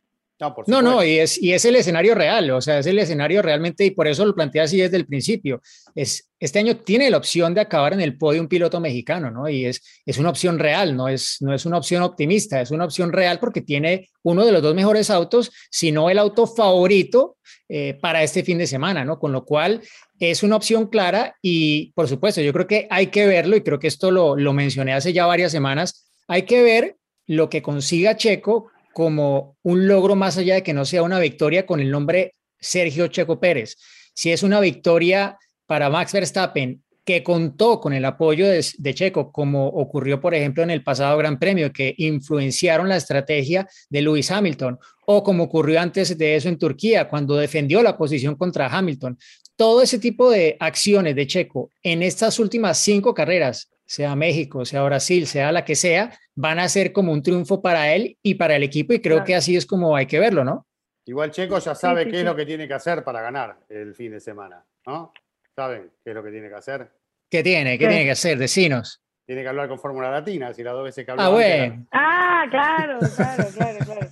[0.66, 3.85] No, no, y, es, y es el escenario real, o sea, es el escenario realmente,
[3.85, 5.61] y por eso lo planteé así desde el principio.
[5.94, 9.48] Es, este año tiene la opción de acabar en el podio un piloto mexicano, ¿no?
[9.48, 12.87] Y es, es una opción real, no es, no es una opción optimista, es una
[12.87, 17.37] opción real porque tiene uno de los dos mejores autos, si no el auto favorito
[17.68, 19.18] eh, para este fin de semana, ¿no?
[19.18, 19.83] Con lo cual
[20.18, 23.79] es una opción clara y, por supuesto, yo creo que hay que verlo, y creo
[23.79, 28.16] que esto lo, lo mencioné hace ya varias semanas, hay que ver lo que consiga
[28.16, 32.34] Checo como un logro más allá de que no sea una victoria con el nombre
[32.58, 33.78] Sergio Checo Pérez.
[34.12, 39.68] Si es una victoria para Max Verstappen que contó con el apoyo de, Checo, como
[39.68, 44.78] ocurrió, por ejemplo, en el pasado Gran Premio, que influenciaron la estrategia de Lewis Hamilton,
[45.06, 49.16] o como ocurrió antes de eso en Turquía, cuando defendió la posición contra Hamilton.
[49.56, 54.85] Todo ese tipo de acciones de Checo en estas últimas cinco carreras sea México, sea
[54.85, 58.55] Brasil, sea la que sea, van a ser como un triunfo para él y para
[58.55, 60.64] el equipo y creo que así es como hay que verlo, ¿no?
[61.07, 64.12] Igual Checo ya sabe qué es lo que tiene que hacer para ganar el fin
[64.12, 65.12] de semana, ¿no?
[65.57, 66.88] ¿Saben qué es lo que tiene que hacer?
[67.29, 67.76] ¿Qué tiene?
[67.79, 68.38] ¿Qué tiene que hacer?
[68.38, 69.03] Decinos.
[69.26, 71.24] Tiene que hablar con Fórmula Latina, si las dos veces que habló.
[71.24, 71.87] Ah, bueno.
[71.90, 74.07] Ah, claro, claro, claro, claro.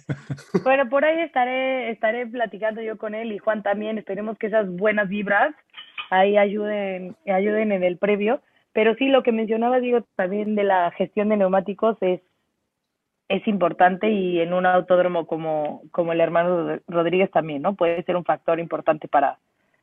[0.64, 3.96] Bueno, por ahí estaré, estaré platicando yo con él y Juan también.
[3.96, 5.54] Esperemos que esas buenas vibras
[6.10, 8.42] ahí ayuden, ayuden en el previo.
[8.78, 12.20] Pero sí, lo que mencionaba, digo, también de la gestión de neumáticos es,
[13.28, 17.74] es importante y en un autódromo como, como el hermano Rodríguez también, ¿no?
[17.74, 19.36] Puede ser un factor importante para,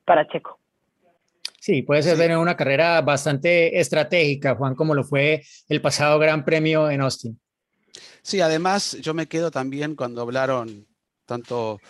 [0.06, 0.58] para Checo.
[1.60, 6.46] Sí, puede ser en una carrera bastante estratégica, Juan, como lo fue el pasado Gran
[6.46, 7.38] Premio en Austin.
[8.22, 10.88] Sí, además yo me quedo también cuando hablaron
[11.26, 11.82] tanto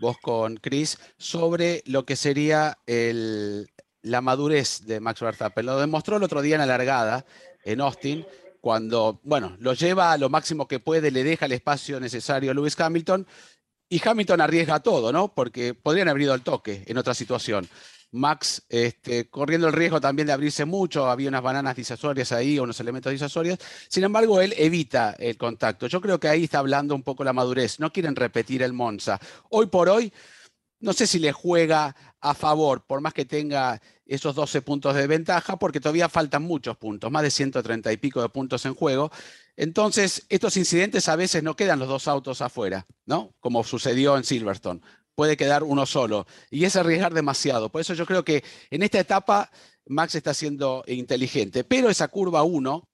[0.00, 3.68] vos con Chris sobre lo que sería el,
[4.08, 5.66] la madurez de Max Verstappen.
[5.66, 7.24] Lo demostró el otro día en la largada
[7.64, 8.26] en Austin,
[8.60, 12.54] cuando, bueno, lo lleva a lo máximo que puede, le deja el espacio necesario a
[12.54, 13.26] Lewis Hamilton
[13.88, 15.32] y Hamilton arriesga todo, ¿no?
[15.34, 17.68] Porque podrían haber ido al toque en otra situación.
[18.10, 22.80] Max este, corriendo el riesgo también de abrirse mucho, había unas bananas disuasorias ahí, unos
[22.80, 23.58] elementos disuasorios.
[23.88, 25.86] Sin embargo, él evita el contacto.
[25.86, 27.78] Yo creo que ahí está hablando un poco la madurez.
[27.80, 29.20] No quieren repetir el Monza.
[29.50, 30.12] Hoy por hoy,
[30.80, 35.06] no sé si le juega a favor, por más que tenga esos 12 puntos de
[35.06, 39.10] ventaja, porque todavía faltan muchos puntos, más de 130 y pico de puntos en juego.
[39.56, 43.34] Entonces, estos incidentes a veces no quedan los dos autos afuera, ¿no?
[43.40, 44.80] Como sucedió en Silverstone.
[45.14, 46.26] Puede quedar uno solo.
[46.50, 47.68] Y es arriesgar demasiado.
[47.70, 49.50] Por eso yo creo que en esta etapa
[49.86, 51.64] Max está siendo inteligente.
[51.64, 52.88] Pero esa curva 1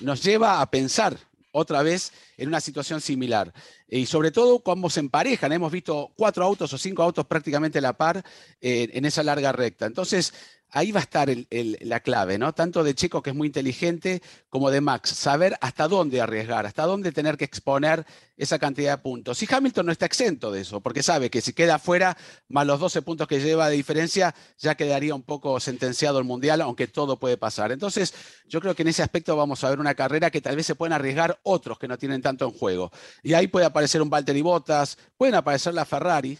[0.00, 1.16] nos lleva a pensar
[1.54, 3.54] otra vez en una situación similar.
[3.88, 7.82] Y sobre todo cuando se emparejan, hemos visto cuatro autos o cinco autos prácticamente a
[7.82, 8.24] la par
[8.60, 9.86] eh, en esa larga recta.
[9.86, 10.34] Entonces,
[10.74, 12.52] ahí va a estar la clave, ¿no?
[12.52, 16.84] Tanto de Checo, que es muy inteligente, como de Max, saber hasta dónde arriesgar, hasta
[16.84, 18.04] dónde tener que exponer
[18.36, 19.40] esa cantidad de puntos.
[19.42, 22.16] Y Hamilton no está exento de eso, porque sabe que si queda fuera,
[22.48, 26.60] más los 12 puntos que lleva de diferencia, ya quedaría un poco sentenciado el Mundial,
[26.60, 27.70] aunque todo puede pasar.
[27.70, 28.12] Entonces,
[28.46, 30.74] yo creo que en ese aspecto vamos a ver una carrera que tal vez se
[30.74, 32.90] pueden arriesgar otros que no tienen tanto en juego.
[33.22, 36.36] Y ahí puede aparecer un Valtteri Bottas, pueden aparecer la Ferrari,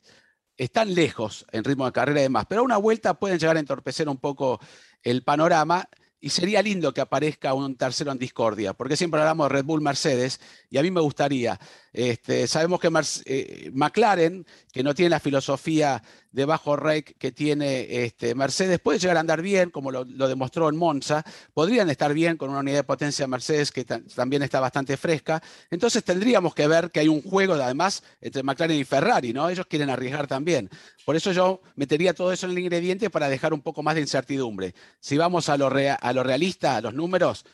[0.57, 3.61] están lejos en ritmo de carrera y demás, pero a una vuelta pueden llegar a
[3.61, 4.61] entorpecer un poco
[5.03, 5.89] el panorama
[6.21, 9.83] y sería lindo que aparezca un tercero en discordia, porque siempre hablamos de Red Bull
[9.83, 10.41] Mercedes
[10.71, 11.59] y a mí me gustaría.
[11.95, 12.91] Este, sabemos que
[13.25, 16.03] eh, McLaren, que no tiene la filosofía
[16.33, 20.69] de bajo rake que tiene este, Mercedes, puede llegar a andar bien, como lo, demostró
[20.69, 21.25] en Monza.
[21.55, 25.41] Podrían estar bien con una unidad de potencia Mercedes que también está bastante fresca.
[25.71, 29.49] Entonces tendríamos que ver que hay un juego, además, entre McLaren y Ferrari, ¿no?
[29.49, 30.69] Ellos quieren arriesgar también.
[31.05, 34.01] Por eso yo metería todo eso en el ingrediente para dejar un poco más de
[34.01, 34.75] incertidumbre.
[34.99, 37.45] Si vamos a lo, a lo realista, a los números,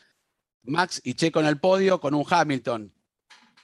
[0.63, 2.91] Max y Checo en el podio con un Hamilton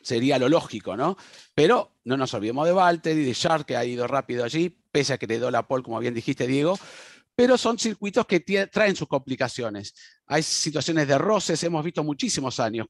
[0.08, 1.18] sería lo lógico, ¿no?
[1.54, 5.18] Pero no nos olvidemos de Valtteri, de Shark, que ha ido rápido allí, pese a
[5.18, 6.80] que le dio la pole, como bien dijiste, Diego,
[7.36, 9.94] pero son circuitos que traen sus complicaciones.
[10.26, 12.88] Hay situaciones de roces, hemos visto muchísimos años,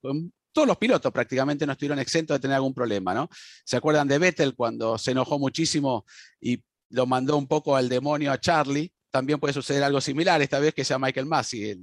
[0.52, 3.30] todos los pilotos prácticamente no estuvieron exentos de tener algún problema, ¿no?
[3.66, 6.06] ¿Se acuerdan de Vettel cuando se enojó muchísimo
[6.40, 8.92] y lo mandó un poco al demonio a Charlie?
[9.10, 11.76] También puede suceder algo similar, esta vez que sea Michael Massey,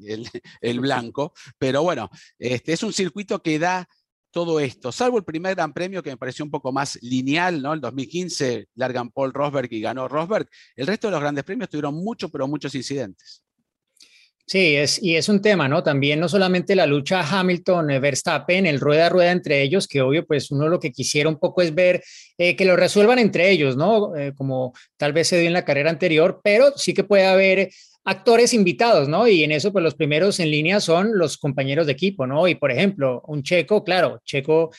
[0.61, 1.33] el, blanco.
[1.59, 3.89] Pero bueno, este, es un circuito que da
[4.35, 7.73] todo esto, salvo el primer Gran Premio que me pareció un poco más lineal, ¿no?
[7.73, 10.49] El 2015 largan Paul Rosberg y ganó Rosberg.
[10.75, 13.45] El resto de los grandes premios tuvieron muchos, pero muchos incidentes.
[14.47, 15.83] Sí, es, y es un tema, ¿no?
[15.83, 20.51] También no solamente la lucha Hamilton-Verstappen, el rueda a rueda entre ellos, que obvio, pues
[20.51, 22.03] uno lo que quisiera un poco es ver
[22.37, 24.15] eh, que lo resuelvan entre ellos, ¿no?
[24.17, 27.71] Eh, como tal vez se dio en la carrera anterior, pero sí que puede haber
[28.05, 29.27] actores invitados, ¿no?
[29.27, 32.47] Y en eso, pues los primeros en línea son los compañeros de equipo, ¿no?
[32.47, 34.71] Y por ejemplo, un Checo, claro, Checo,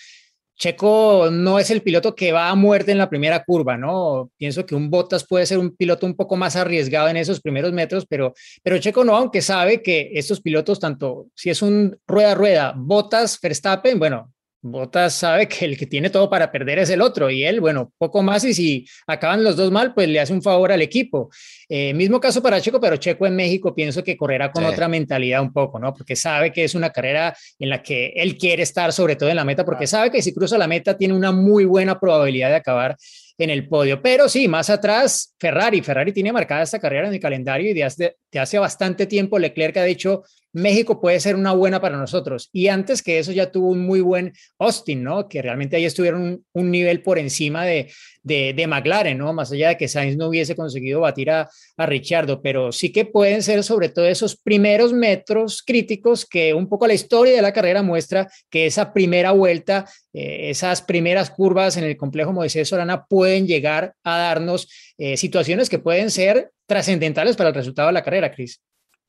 [0.58, 4.32] Checo no es el piloto que va a muerte en la primera curva, ¿no?
[4.38, 7.74] Pienso que un Bottas puede ser un piloto un poco más arriesgado en esos primeros
[7.74, 8.34] metros, pero,
[8.64, 12.74] pero Checo no, aunque sabe que estos pilotos, tanto si es un rueda a rueda,
[12.78, 14.35] Bottas, Verstappen, bueno,
[14.68, 17.94] Botas sabe que el que tiene todo para perder es el otro y él, bueno,
[18.00, 21.30] poco más y si acaban los dos mal, pues le hace un favor al equipo.
[21.70, 25.44] Eh, mismo caso para Checo, pero Checo en México pienso que correrá con otra mentalidad
[25.44, 25.94] un poco, ¿no?
[25.94, 29.36] Porque sabe que es una carrera en la que él quiere estar sobre todo en
[29.36, 32.56] la meta, porque sabe que si cruza la meta tiene una muy buena probabilidad de
[32.56, 32.98] acabar
[33.38, 34.02] en el podio.
[34.02, 35.82] Pero sí, más atrás, Ferrari.
[35.82, 39.38] Ferrari tiene marcada esta carrera en el calendario y de hace, de hace bastante tiempo
[39.38, 40.24] Leclerc ha dicho,
[40.56, 42.50] México puede ser una buena para nosotros.
[42.54, 45.28] Y antes que eso ya tuvo un muy buen Austin, ¿no?
[45.28, 47.92] Que realmente ahí estuvieron un, nivel por encima de,
[48.24, 49.34] de, de, McLaren, ¿no?
[49.34, 53.04] Más allá de que Sainz no hubiese conseguido batir a, a Richardo, pero sí que
[53.04, 57.52] pueden ser sobre todo esos primeros metros críticos que un poco la historia de la
[57.54, 63.06] carrera muestra que esa primera vuelta, eh, esas primeras curvas en el complejo Moisés Solana
[63.06, 68.04] pueden llegar a darnos eh, situaciones que pueden ser trascendentales para el resultado de la
[68.04, 68.62] carrera, Cris.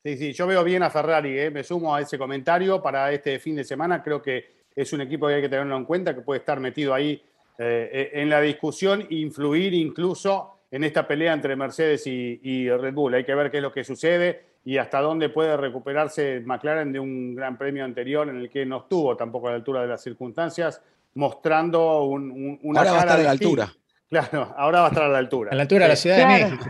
[0.07, 1.51] Sí, sí, yo veo bien a Ferrari, ¿eh?
[1.51, 4.05] me sumo a ese comentario para este fin de semana.
[4.05, 4.45] Creo que
[4.77, 7.21] es un equipo que hay que tenerlo en cuenta, que puede estar metido ahí
[7.59, 13.15] eh, en la discusión, influir incluso en esta pelea entre Mercedes y, Red Bull.
[13.15, 17.01] Hay que ver qué es lo que sucede y hasta dónde puede recuperarse McLaren de
[17.01, 20.05] un gran premio anterior en el que no estuvo tampoco a la altura de las
[20.05, 20.81] circunstancias,
[21.15, 23.73] mostrando un, una Ahora va a estar a la altura.
[24.09, 25.51] Claro, ahora va a estar a la altura.
[25.51, 26.65] A la altura de la Ciudad de México.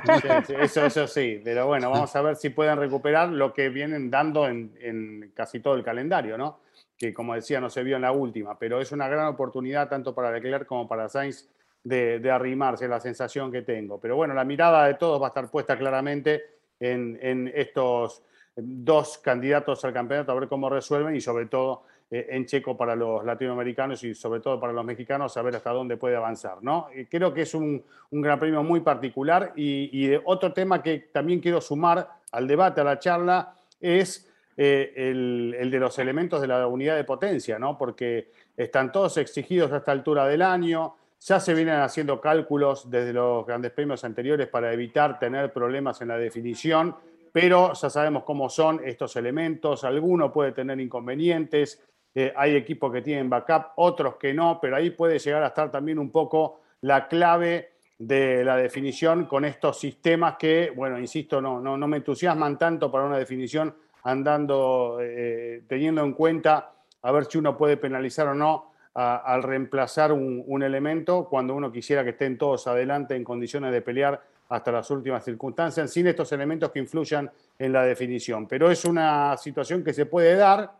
[0.58, 4.48] eso, eso sí, pero bueno, vamos a ver si pueden recuperar lo que vienen dando
[4.48, 6.60] en, casi todo el calendario, ¿no?
[6.96, 10.14] Que como decía, no se vio en la última, pero es una gran oportunidad tanto
[10.14, 11.46] para Leclerc como para Sainz
[11.84, 14.00] de, de arrimarse, la sensación que tengo.
[14.00, 16.42] Pero bueno, la mirada de todos va a estar puesta claramente
[16.80, 18.22] en, en estos
[18.56, 23.24] dos candidatos al campeonato, a ver cómo resuelven y sobre todo en Checo para los
[23.24, 26.58] latinoamericanos y sobre todo para los mexicanos, saber hasta dónde puede avanzar.
[26.62, 26.88] ¿no?
[27.10, 32.08] creo que es un, gran premio muy particular y, otro tema que también quiero sumar
[32.30, 37.04] al debate, a la charla, es eh, el, de los elementos de la unidad de
[37.04, 37.76] potencia, ¿no?
[37.76, 43.12] porque están todos exigidos a esta altura del año, ya se vienen haciendo cálculos desde
[43.12, 46.94] los grandes premios anteriores para evitar tener problemas en la definición,
[47.32, 51.82] pero ya sabemos cómo son estos elementos, alguno puede tener inconvenientes,
[52.18, 55.70] eh, hay equipos que tienen backup, otros que no, pero ahí puede llegar a estar
[55.70, 61.60] también un poco la clave de la definición con estos sistemas que, bueno, insisto, no,
[61.60, 63.74] no, no me entusiasman tanto para una definición
[64.04, 70.10] andando, eh, teniendo en cuenta a ver si uno puede penalizar o no al reemplazar
[70.10, 74.90] un, elemento cuando uno quisiera que estén todos adelante en condiciones de pelear hasta las
[74.90, 78.48] últimas circunstancias, sin estos elementos que influyan en la definición.
[78.48, 80.72] Pero es una situación que se puede dar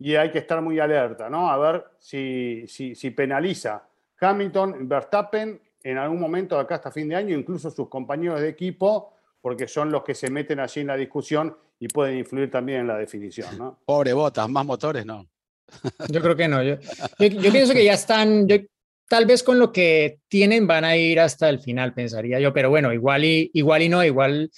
[0.00, 1.50] y hay que estar muy alerta, ¿no?
[1.50, 3.86] A ver si, si, penaliza
[4.18, 8.48] Hamilton, Verstappen, en algún momento de acá hasta fin de año, incluso sus compañeros de
[8.48, 12.80] equipo, porque son los que se meten allí en la discusión y pueden influir también
[12.80, 13.78] en la definición, ¿no?
[13.84, 15.26] Pobre Botas, más motores, no.
[16.08, 16.62] Yo creo que no.
[16.62, 16.76] Yo,
[17.18, 18.46] yo, pienso que ya están,
[19.06, 22.70] tal vez con lo que tienen van a ir hasta el final, pensaría yo, pero
[22.70, 24.50] bueno, igual y, igual y no, igual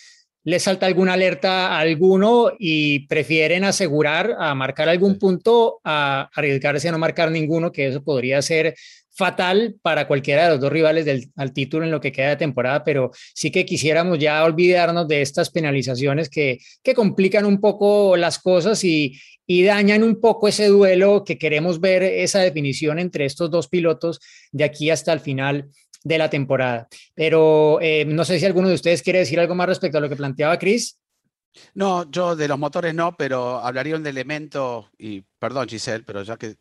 [0.45, 6.88] les salta alguna alerta a alguno y prefieren asegurar a marcar algún punto a arriesgarse
[6.88, 8.74] a no marcar ninguno, que eso podría ser
[9.15, 12.37] fatal para cualquiera de los dos rivales del, al título en lo que queda de
[12.37, 18.17] temporada, pero sí que quisiéramos ya olvidarnos de estas penalizaciones que, que complican un poco
[18.17, 23.27] las cosas y, y dañan un poco ese duelo que queremos ver, esa definición entre
[23.27, 25.69] estos dos pilotos de aquí hasta el final
[26.05, 26.89] de la temporada.
[27.15, 30.09] Pero eh, no sé si alguno de ustedes quiere decir algo más respecto a lo
[30.09, 30.99] que planteaba Chris.
[31.75, 36.23] No, yo de los motores no, pero hablaría de un elemento, y perdón Giselle, pero
[36.23, 36.57] ya que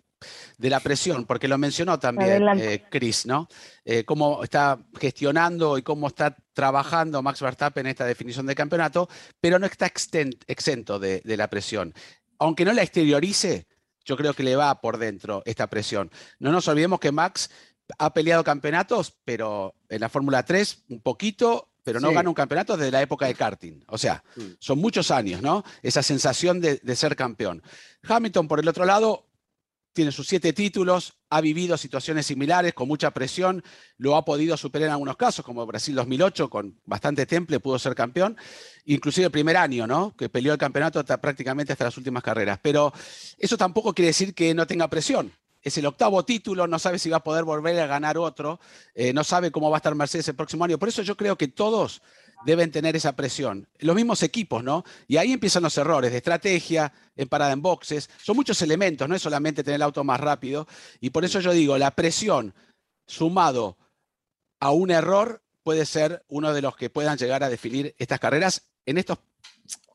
[0.57, 3.47] de la presión, porque lo mencionó también eh, Chris, ¿no?
[3.83, 9.09] Eh, cómo está gestionando y cómo está trabajando Max Verstappen en esta definición de campeonato,
[9.39, 11.93] pero no está exento de, la presión.
[12.39, 13.67] Aunque no la exteriorice,
[14.05, 16.11] yo creo que le va por dentro esta presión.
[16.39, 17.49] No nos olvidemos que Max
[17.97, 22.77] ha peleado campeonatos, pero en la Fórmula 3 un poquito, pero no gana un campeonato
[22.77, 23.83] desde la época de karting.
[23.87, 24.41] O sea, mm.
[24.59, 25.63] son muchos años, ¿no?
[25.81, 27.63] Esa sensación de, de ser campeón.
[28.03, 29.30] Hamilton, por el otro lado,
[29.93, 33.63] tiene sus siete títulos, ha vivido situaciones similares con mucha presión,
[33.97, 37.95] lo ha podido superar en algunos casos, como Brasil 2008, con bastante temple pudo ser
[37.95, 38.37] campeón,
[38.85, 40.15] inclusive el primer año, ¿no?
[40.15, 42.59] Que peleó el campeonato hasta, prácticamente hasta las últimas carreras.
[42.61, 42.93] Pero
[43.37, 45.31] eso tampoco quiere decir que no tenga presión.
[45.61, 48.59] Es el octavo título, no sabe si va a poder volver a ganar otro,
[48.95, 50.79] eh, no sabe cómo va a estar Mercedes el próximo año.
[50.79, 52.01] Por eso yo creo que todos
[52.45, 53.67] deben tener esa presión.
[53.79, 54.83] Los mismos equipos, ¿no?
[55.07, 58.09] Y ahí empiezan los errores de estrategia, en parada en boxes.
[58.21, 60.67] Son muchos elementos, no es solamente tener el auto más rápido.
[60.99, 62.53] Y por eso yo digo, la presión
[63.05, 63.77] sumado
[64.59, 68.69] a un error puede ser uno de los que puedan llegar a definir estas carreras
[68.85, 69.19] en estos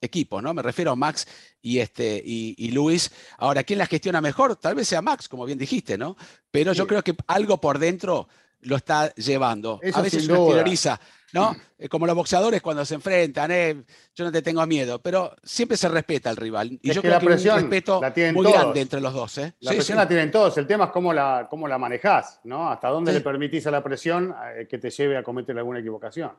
[0.00, 0.54] equipos, ¿no?
[0.54, 1.26] Me refiero a Max
[1.60, 3.10] y, este, y, Luis.
[3.38, 4.56] Ahora, ¿quién la gestiona mejor?
[4.56, 6.16] Tal vez sea Max, como bien dijiste, ¿no?
[6.50, 8.28] Pero yo creo que algo por dentro
[8.60, 9.80] lo está llevando.
[9.92, 11.00] a veces uno exterioriza,
[11.32, 11.54] ¿no?
[11.78, 13.82] Eh, como los boxeadores cuando se enfrentan, eh,
[14.14, 16.78] yo no te tengo miedo, pero siempre se respeta al rival.
[16.82, 18.00] Y yo creo que, hay un respeto
[18.34, 19.38] muy grande entre los dos.
[19.38, 19.52] ¿eh?
[19.60, 22.70] La presión la tienen todos, el tema es cómo la, cómo la manejás, ¿no?
[22.70, 26.32] Hasta dónde le permitís a la presión eh, que te lleve a cometer alguna equivocación.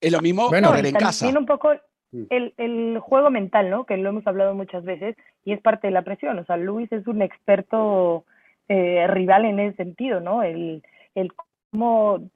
[0.00, 1.26] Es lo mismo bueno, en casa.
[1.26, 1.72] Tiene un poco
[2.12, 2.24] mm.
[2.30, 3.84] el, el, juego mental, ¿no?
[3.84, 6.38] Que lo hemos hablado muchas veces y es parte de la presión.
[6.38, 8.24] O sea, Luis es un experto
[8.66, 10.42] rival en ese sentido, ¿no?
[10.42, 10.82] El,
[11.14, 11.32] el
[11.70, 12.30] cómo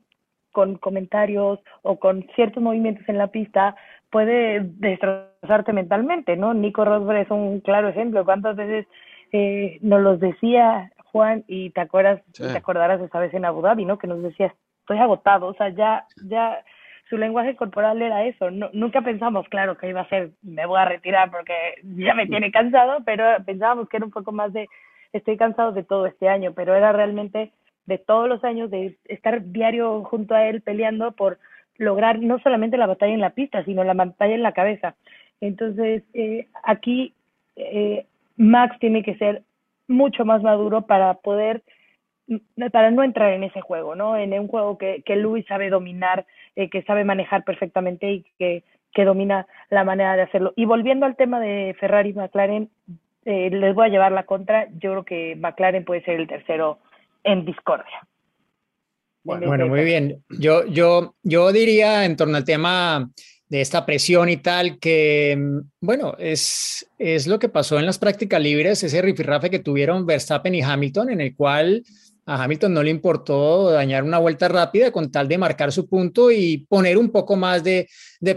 [0.52, 3.76] con comentarios o con ciertos movimientos en la pista
[4.10, 6.54] puede destrozarte mentalmente, ¿no?
[6.54, 8.24] Nico Rosberg es un claro ejemplo.
[8.24, 8.86] ¿Cuántas veces
[9.32, 13.84] eh, nos los decía Juan y te acuerdas, te acordarás esa vez en Abu Dhabi,
[13.84, 13.98] ¿no?
[13.98, 16.64] Que nos decía, estoy agotado, o sea, ya, ya
[17.08, 18.50] su lenguaje corporal era eso.
[18.50, 22.26] No, nunca pensamos, claro, que iba a ser, me voy a retirar porque ya me
[22.26, 24.68] tiene cansado, pero pensábamos que era un poco más de,
[25.12, 27.52] estoy cansado de todo este año, pero era realmente
[27.88, 31.38] de todos los años de estar diario junto a él peleando por
[31.78, 34.94] lograr no solamente la batalla en la pista, sino la batalla en la cabeza.
[35.40, 37.14] Entonces, eh, aquí
[37.56, 38.04] eh,
[38.36, 39.42] Max tiene que ser
[39.86, 41.62] mucho más maduro para poder,
[42.72, 44.18] para no entrar en ese juego, ¿no?
[44.18, 46.26] En un juego que, que Luis sabe dominar,
[46.56, 50.52] eh, que sabe manejar perfectamente y que, que domina la manera de hacerlo.
[50.56, 52.68] Y volviendo al tema de Ferrari y McLaren,
[53.24, 54.68] les voy a llevar la contra.
[54.78, 56.78] Yo creo que McLaren puede ser el tercero
[57.24, 58.06] en discordia.
[59.24, 60.24] Bueno, muy bien.
[60.30, 63.10] Yo, yo, yo diría en torno al tema
[63.48, 67.98] de esta presión y tal, que, mm, bueno, es, es lo que pasó en las
[67.98, 71.82] prácticas libres, ese rifirrafe que tuvieron Verstappen y Hamilton, en el cual
[72.28, 76.30] a Hamilton no le importó dañar una vuelta rápida con tal de marcar su punto
[76.30, 77.88] y poner un poco más de,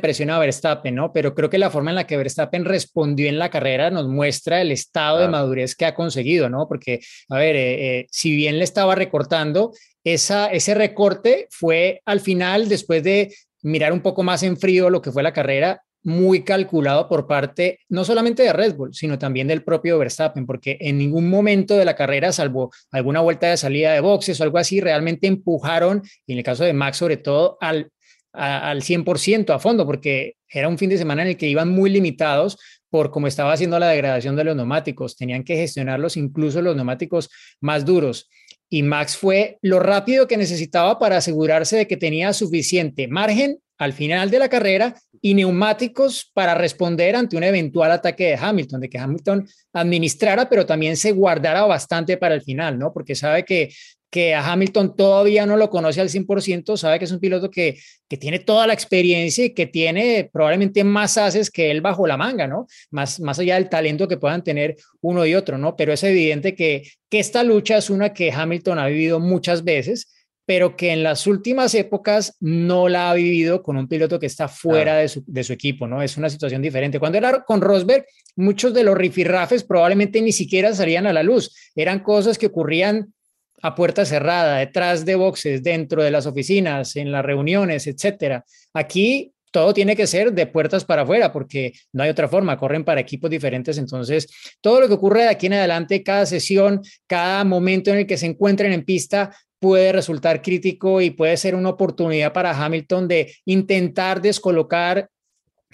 [0.02, 1.12] presión a Verstappen, ¿no?
[1.12, 4.62] Pero creo que la forma en la que Verstappen respondió en la carrera nos muestra
[4.62, 6.70] el estado de madurez que ha conseguido, ¿no?
[6.70, 9.74] Porque, a ver, eh, eh, si bien le estaba recortando,
[10.06, 15.02] esa, ese recorte fue al final, después de mirar un poco más en frío lo
[15.02, 19.47] que fue la carrera, muy calculado por parte no solamente de Red Bull, sino también
[19.47, 23.93] del propio Verstappen, porque en ningún momento de la carrera, salvo alguna vuelta de salida
[23.93, 27.58] de boxes o algo así, realmente empujaron, y en el caso de Max sobre todo,
[27.62, 27.91] al,
[28.34, 31.89] al 100% a fondo, porque era un fin de semana en el que iban muy
[31.89, 32.58] limitados
[32.89, 37.30] por cómo estaba haciendo la degradación de los neumáticos, tenían que gestionarlos incluso los neumáticos
[37.62, 38.30] más duros.
[38.70, 43.94] Y Max fue lo rápido que necesitaba para asegurarse de que tenía suficiente margen al
[43.94, 48.90] final de la carrera y neumáticos para responder ante un eventual ataque de Hamilton, de
[48.90, 52.94] que Hamilton administrara, pero también se guardara bastante para el final, ¿no?
[52.94, 53.72] Porque sabe que
[54.12, 57.80] que a Hamilton todavía no lo conoce al 100%, sabe que es un piloto que,
[58.10, 62.18] que tiene toda la experiencia y que tiene probablemente más haces que él bajo la
[62.18, 62.68] manga, ¿no?
[62.90, 65.78] Más, más allá del talento que puedan tener uno y otro, ¿no?
[65.78, 70.21] Pero es evidente que, que esta lucha es una que Hamilton ha vivido muchas veces,
[70.52, 74.49] pero que en las últimas épocas no la ha vivido con un piloto que está
[74.49, 76.02] fuera de, su, de, su, equipo, ¿no?
[76.02, 76.99] Es una situación diferente.
[76.99, 78.04] Cuando era con Rosberg,
[78.36, 83.14] muchos de los rifirrafes probablemente ni siquiera salían a la luz, eran cosas que ocurrían
[83.62, 88.43] a puerta cerrada, detrás de boxes, dentro de las oficinas, en las reuniones, etcétera.
[88.74, 92.84] Aquí todo tiene que ser de puertas para afuera porque no hay otra forma, corren
[92.84, 93.78] para equipos diferentes.
[93.78, 94.28] Entonces,
[94.60, 98.18] todo lo que ocurre de aquí en adelante, cada sesión, cada momento en el que
[98.18, 99.32] se encuentren en pista,
[99.62, 105.07] puede resultar crítico y puede ser una oportunidad para Hamilton de intentar descolocar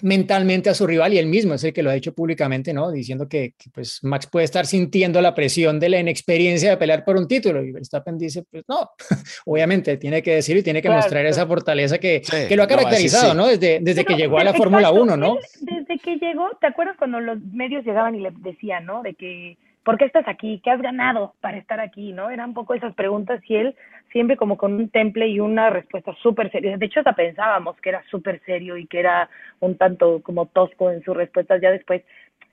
[0.02, 2.92] mentalmente a su rival y él mismo es el que lo ha dicho públicamente, ¿no?
[2.92, 7.16] Diciendo que, pues Max puede estar sintiendo la presión de la inexperiencia de pelear por
[7.16, 8.90] un título y Verstappen dice, pues no,
[9.46, 13.34] obviamente tiene que decir y tiene que mostrar esa fortaleza que, que, lo ha caracterizado,
[13.34, 13.46] ¿no?
[13.46, 15.38] Desde, desde que llegó a la Fórmula 1, ¿no?
[15.60, 19.02] Desde que llegó, ¿te acuerdas cuando los medios llegaban y le decían, ¿no?
[19.02, 19.56] De que
[19.88, 20.60] ¿por qué estás aquí?
[20.62, 22.12] ¿Qué has ganado para estar aquí?
[22.12, 22.28] ¿No?
[22.28, 23.74] Eran un poco esas preguntas y él
[24.12, 26.76] siempre como con un temple y una respuesta súper seria.
[26.76, 29.30] De hecho, hasta pensábamos que era súper serio y que era
[29.60, 31.62] un tanto como tosco en sus respuestas.
[31.62, 32.02] Ya después,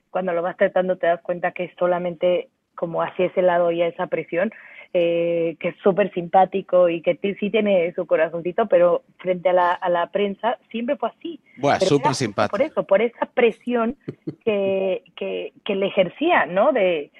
[0.08, 3.82] cuando lo vas tratando, te das cuenta que es solamente como hacia ese lado y
[3.82, 4.50] a esa presión.
[4.94, 9.72] Eh, que es súper simpático y que sí tiene su corazoncito, pero frente a la,
[9.72, 11.38] a la prensa siempre fue así.
[11.58, 12.56] Bueno, súper simpático.
[12.56, 13.96] Por eso, por esa presión
[14.42, 16.72] que, que, que le ejercía, ¿no?
[16.72, 17.10] De,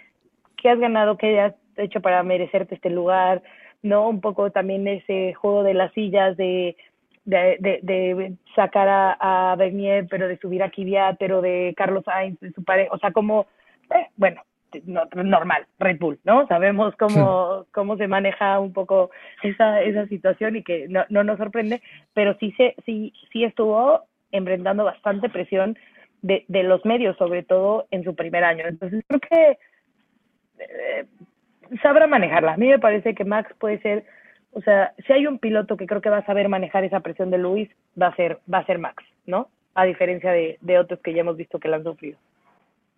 [0.66, 3.40] qué has ganado, qué has hecho para merecerte este lugar,
[3.84, 4.08] ¿no?
[4.08, 6.76] Un poco también ese juego de las sillas, de,
[7.24, 12.40] de, de, sacar a, a, Bernier, pero de subir a Kvyat, pero de Carlos Sainz,
[12.40, 13.46] de su pareja, o sea, como,
[13.94, 14.42] eh, bueno,
[14.86, 16.48] no, normal, Red Bull, ¿no?
[16.48, 19.10] Sabemos cómo, cómo se maneja un poco
[19.44, 21.80] esa, esa situación y que no, no nos sorprende,
[22.12, 24.02] pero sí, se, sí, sí estuvo
[24.32, 25.78] enfrentando bastante presión
[26.22, 28.64] de, de los medios, sobre todo en su primer año.
[28.66, 29.58] Entonces creo que
[30.59, 31.07] eh,
[31.82, 32.54] sabrá manejarla.
[32.54, 34.04] A mí me parece que Max puede ser,
[34.52, 37.30] o sea, si hay un piloto que creo que va a saber manejar esa presión
[37.30, 37.68] de Luis,
[38.00, 39.48] va a ser, va a ser Max, ¿no?
[39.74, 42.18] A diferencia de, de otros que ya hemos visto que la han sufrido.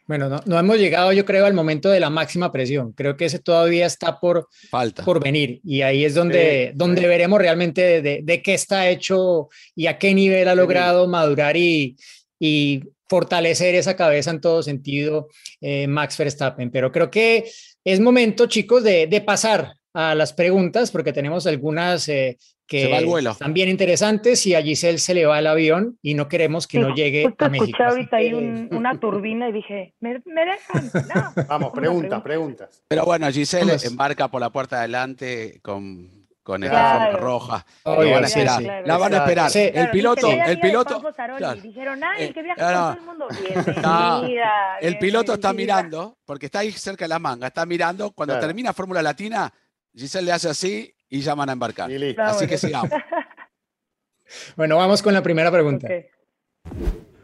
[0.08, 2.92] Bueno, no, no, hemos llegado, yo creo, al momento de la máxima presión.
[2.92, 5.04] Creo que ese todavía está por, Falta.
[5.04, 5.60] por venir.
[5.62, 7.06] Y ahí es donde, sí, donde sí.
[7.06, 11.10] veremos realmente de, de, qué está hecho y a qué nivel ha logrado sí.
[11.10, 11.96] madurar y,
[12.40, 15.28] y fortalecer esa cabeza en todo sentido
[15.60, 16.70] eh, Max Verstappen.
[16.70, 17.50] Pero creo que
[17.84, 22.36] es momento, chicos, de, de pasar a las preguntas, porque tenemos algunas eh,
[22.68, 26.66] que están bien interesantes y a Giselle se le va el avión y no queremos
[26.66, 27.66] que sí, no llegue justo a México.
[27.66, 30.90] escuché ahorita ahí un, una turbina y dije, ¿me, me dejan?
[31.14, 31.32] No.
[31.48, 32.82] Vamos, preguntas, preguntas.
[32.86, 33.84] Pero bueno, Giselle Vamos.
[33.86, 36.17] embarca por la puerta de adelante con
[36.48, 37.12] con esta claro.
[37.12, 37.66] forma roja.
[37.82, 38.58] Oh, la van a esperar.
[38.58, 39.50] Sí, claro, la van a esperar.
[39.50, 39.70] Sí.
[39.70, 41.12] El piloto, el piloto.
[41.36, 41.60] Claro.
[41.60, 43.28] Dijeron, ay, el que viaja con todo el mundo.
[44.22, 48.12] Bienvenida, el piloto está mirando, porque está ahí cerca de la manga, está mirando.
[48.12, 49.52] Cuando termina Fórmula Latina,
[49.94, 51.90] Giselle le hace así y llaman a embarcar.
[52.18, 52.92] Así que sigamos.
[54.56, 55.86] bueno, vamos con la primera pregunta.
[55.86, 56.06] Okay.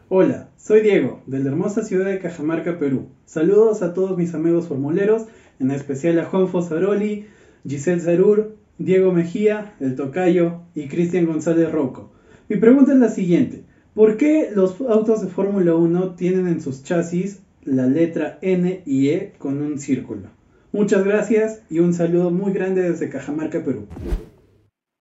[0.07, 3.09] Hola, soy Diego, de la hermosa ciudad de Cajamarca, Perú.
[3.25, 5.23] Saludos a todos mis amigos formuleros,
[5.59, 7.27] en especial a Juan Fosaroli,
[7.67, 12.11] Giselle Zarur, Diego Mejía, El Tocayo y Cristian González Rocco.
[12.49, 13.63] Mi pregunta es la siguiente.
[13.93, 19.09] ¿Por qué los autos de Fórmula 1 tienen en sus chasis la letra N y
[19.09, 20.29] E con un círculo?
[20.73, 23.87] Muchas gracias y un saludo muy grande desde Cajamarca, Perú.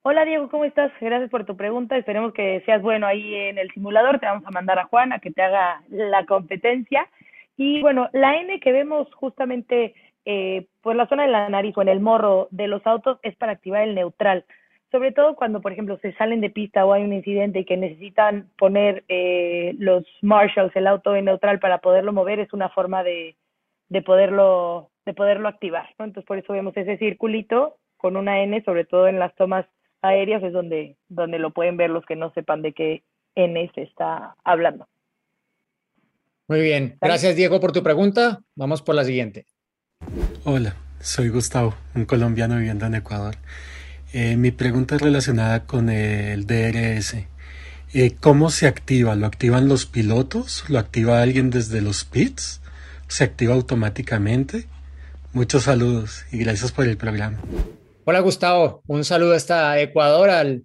[0.03, 0.93] Hola Diego, ¿cómo estás?
[1.01, 1.97] Gracias por tu pregunta.
[1.97, 4.21] Esperemos que seas bueno ahí en el simulador.
[4.21, 7.09] Te vamos a mandar a Juan a que te haga la competencia.
[7.57, 9.95] Y bueno, la N que vemos justamente
[10.25, 13.37] eh, pues la zona de la nariz o en el morro de los autos es
[13.37, 14.45] para activar el neutral.
[14.91, 17.77] Sobre todo cuando, por ejemplo, se salen de pista o hay un incidente y que
[17.77, 23.03] necesitan poner eh, los marshals, el auto en neutral para poderlo mover, es una forma
[23.03, 23.35] de,
[23.89, 25.89] de poderlo de poderlo activar.
[25.99, 26.05] ¿no?
[26.05, 29.67] Entonces, por eso vemos ese circulito con una N, sobre todo en las tomas
[30.03, 33.03] aéreas, es donde, donde lo pueden ver los que no sepan de qué
[33.35, 34.87] N se está hablando.
[36.49, 36.99] Muy bien.
[37.01, 38.41] Gracias, Diego, por tu pregunta.
[38.55, 39.47] Vamos por la siguiente.
[40.45, 43.37] Hola, soy Gustavo, un colombiano viviendo en Ecuador.
[44.13, 47.17] Eh, mi pregunta es relacionada con el DRS.
[47.93, 49.15] Eh, ¿Cómo se activa?
[49.15, 50.65] ¿Lo activan los pilotos?
[50.69, 52.61] ¿Lo activa alguien desde los pits?
[53.09, 54.67] ¿Se activa automáticamente?
[55.33, 57.39] Muchos saludos y gracias por el programa.
[58.05, 60.65] Hola Gustavo, un saludo hasta Ecuador al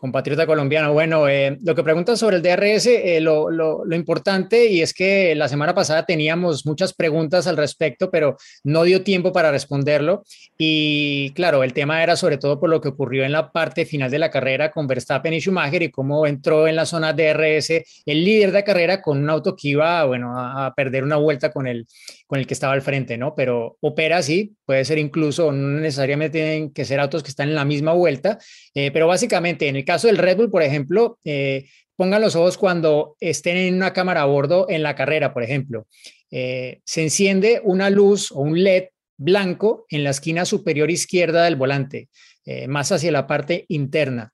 [0.00, 0.94] compatriota colombiano.
[0.94, 4.94] Bueno, eh, lo que preguntan sobre el DRS, eh, lo, lo, lo, importante y es
[4.94, 10.24] que la semana pasada teníamos muchas preguntas al respecto, pero no dio tiempo para responderlo.
[10.56, 14.10] Y claro, el tema era sobre todo por lo que ocurrió en la parte final
[14.10, 17.70] de la carrera con Verstappen y Schumacher y cómo entró en la zona DRS
[18.06, 21.52] el líder de carrera con un auto que iba, bueno, a, a perder una vuelta
[21.52, 21.86] con el,
[22.26, 23.34] con el que estaba al frente, ¿no?
[23.34, 27.56] Pero opera así, puede ser incluso, no necesariamente tienen que ser autos que están en
[27.56, 28.38] la misma vuelta,
[28.72, 32.56] eh, pero básicamente en el caso del Red Bull, por ejemplo, eh, pongan los ojos
[32.56, 35.88] cuando estén en una cámara a bordo en la carrera, por ejemplo.
[36.30, 38.84] Eh, se enciende una luz o un LED
[39.18, 42.08] blanco en la esquina superior izquierda del volante,
[42.44, 44.32] eh, más hacia la parte interna.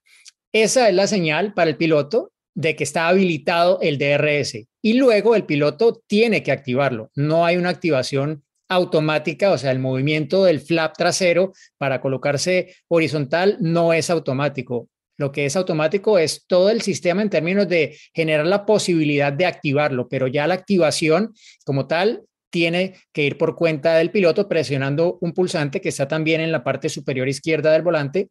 [0.53, 5.35] Esa es la señal para el piloto de que está habilitado el DRS y luego
[5.37, 7.11] el piloto tiene que activarlo.
[7.15, 13.57] No hay una activación automática, o sea, el movimiento del flap trasero para colocarse horizontal
[13.61, 14.91] no es automático.
[15.19, 19.47] Lo que es automático es todo el sistema en términos de generar la posibilidad de
[19.47, 21.33] activarlo, pero ya la activación
[21.65, 26.41] como tal tiene que ir por cuenta del piloto presionando un pulsante que está también
[26.41, 28.29] en la parte superior izquierda del volante,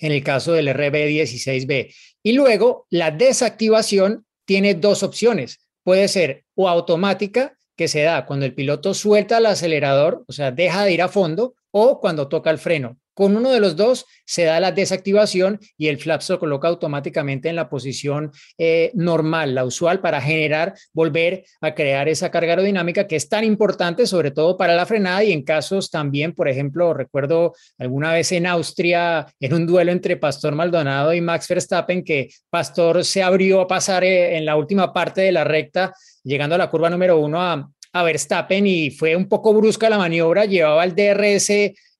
[0.00, 1.94] en el caso del RB16B.
[2.22, 5.58] Y luego la desactivación tiene dos opciones.
[5.82, 10.50] Puede ser o automática, que se da cuando el piloto suelta el acelerador, o sea,
[10.50, 12.98] deja de ir a fondo, o cuando toca el freno.
[13.14, 17.48] Con uno de los dos se da la desactivación y el flap se coloca automáticamente
[17.48, 23.06] en la posición eh, normal, la usual, para generar, volver a crear esa carga aerodinámica
[23.06, 26.94] que es tan importante, sobre todo para la frenada y en casos también, por ejemplo,
[26.94, 32.30] recuerdo alguna vez en Austria, en un duelo entre Pastor Maldonado y Max Verstappen, que
[32.48, 35.92] Pastor se abrió a pasar eh, en la última parte de la recta,
[36.22, 39.98] llegando a la curva número uno a, a Verstappen y fue un poco brusca la
[39.98, 41.50] maniobra, llevaba el DRS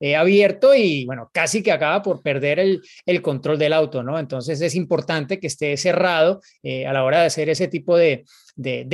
[0.02, 4.18] eh, abierto y bueno, casi que acaba por perder el, control del auto, ¿no?
[4.18, 8.24] Entonces es importante que esté cerrado eh, a la hora de hacer ese tipo de,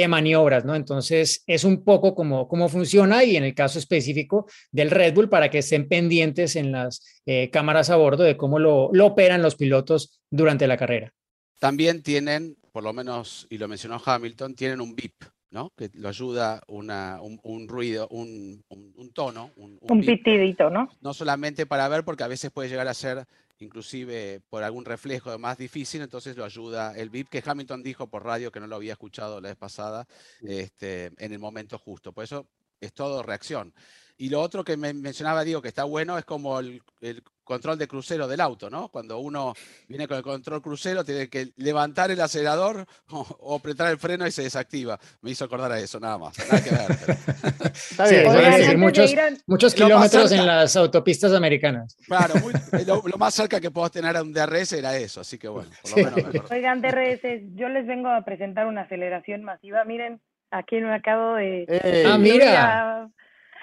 [0.09, 0.74] maniobras, ¿no?
[0.74, 5.28] Entonces es un poco como cómo funciona y en el caso específico del Red Bull
[5.28, 9.42] para que estén pendientes en las eh, cámaras a bordo de cómo lo, lo operan
[9.42, 11.12] los pilotos durante la carrera.
[11.61, 15.14] También tienen, por lo menos, y lo mencionó Hamilton, tienen un VIP,
[15.57, 15.72] ¿no?
[15.74, 19.52] que lo ayuda una, un, un, ruido, un, un, un tono.
[19.57, 20.90] Un, un pitidito, ¿no?
[21.00, 23.26] No solamente para ver, porque a veces puede llegar a ser
[23.59, 28.22] inclusive por algún reflejo más difícil, entonces lo ayuda el VIP, que Hamilton dijo por
[28.22, 30.07] radio que no lo había escuchado la vez pasada,
[30.42, 32.12] este, en el momento justo.
[32.12, 32.46] Por eso
[32.78, 33.72] es todo reacción.
[34.18, 37.78] Y lo otro que me mencionaba, digo, que está bueno, es como el, el, control
[37.78, 38.88] de crucero del auto, ¿no?
[38.88, 39.55] Cuando uno
[39.88, 44.26] viene con el control crucero, tiene que levantar el acelerador o, o apretar el freno
[44.26, 44.99] y se desactiva.
[45.22, 46.36] Me hizo acordar a eso, nada más.
[46.38, 46.99] Nada que ver.
[47.07, 47.18] Pero...
[47.90, 49.14] Está bien, sí, decir, muchos,
[49.47, 51.97] muchos kilómetros en las autopistas americanas.
[52.07, 52.53] Claro, muy,
[52.86, 55.70] lo, lo, más cerca que puedo tener a un DRS era eso, así que bueno.
[55.82, 56.40] Por lo menos sí.
[56.51, 57.22] Oigan, DRS,
[57.55, 59.84] yo les vengo a presentar una aceleración masiva.
[59.84, 60.20] Miren,
[60.51, 61.66] aquí me acabo de...
[61.68, 62.05] Hey.
[62.07, 63.09] Ah, mira.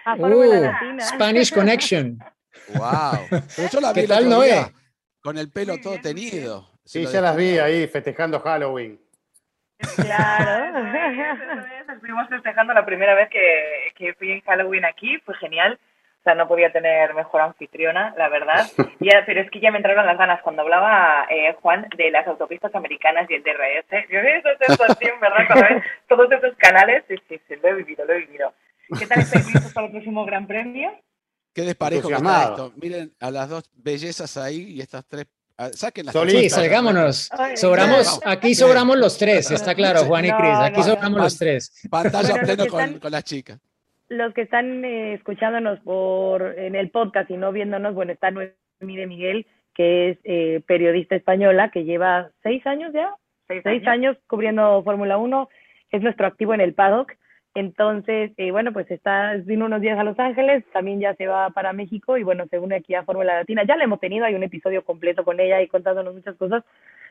[0.06, 2.20] A, a uh, Spanish Connection.
[2.76, 3.28] Wow.
[3.56, 4.66] Pero yo la vi ¿Qué tal, Noé?
[5.22, 6.70] Con el pelo todo tenido.
[6.84, 9.00] Sí, ya las vi ahí festejando Halloween.
[9.96, 10.76] Claro.
[11.94, 15.80] Estuvimos festejando la primera vez que, que fui en Halloween aquí, fue genial.
[16.20, 18.66] O sea, no podía tener mejor anfitriona, la verdad.
[19.00, 22.26] Ya, pero es que ya me entraron las ganas cuando hablaba eh, Juan de las
[22.26, 24.10] autopistas americanas y el DRS.
[24.10, 25.46] Yo eso es sensación, ¿verdad?
[25.46, 28.54] Cuando ves todos esos canales, sí, sí, sí, lo he vivido, lo he vivido.
[28.98, 30.94] ¿Qué tal estáis listos para el próximo Gran Premio?
[31.54, 32.74] Qué desparejo que está esto.
[32.82, 35.28] Miren a las dos bellezas ahí y estas tres.
[35.74, 37.30] Saquen las Sí, salgámonos.
[37.56, 40.56] Sobramos, aquí sobramos los tres, está claro, Juan y Cris.
[40.56, 41.24] Aquí no, sobramos no.
[41.24, 41.88] los tres.
[41.90, 43.60] Pantalla pleno con, están- con las chicas.
[44.10, 48.56] Los que están eh, escuchándonos por en el podcast y no viéndonos, bueno, está Noemí
[48.98, 53.16] de Miguel, que es eh, periodista española, que lleva seis años ya,
[53.48, 55.50] Seis, seis años cubriendo Fórmula 1,
[55.92, 57.12] es nuestro activo en el paddock.
[57.56, 61.52] Entonces, eh, bueno, pues está, vino unos días a Los Ángeles, también ya se va
[61.52, 63.64] para México y bueno, se une aquí a Fórmula Latina.
[63.64, 66.64] Ya la hemos tenido, hay un episodio completo con ella y contándonos muchas cosas.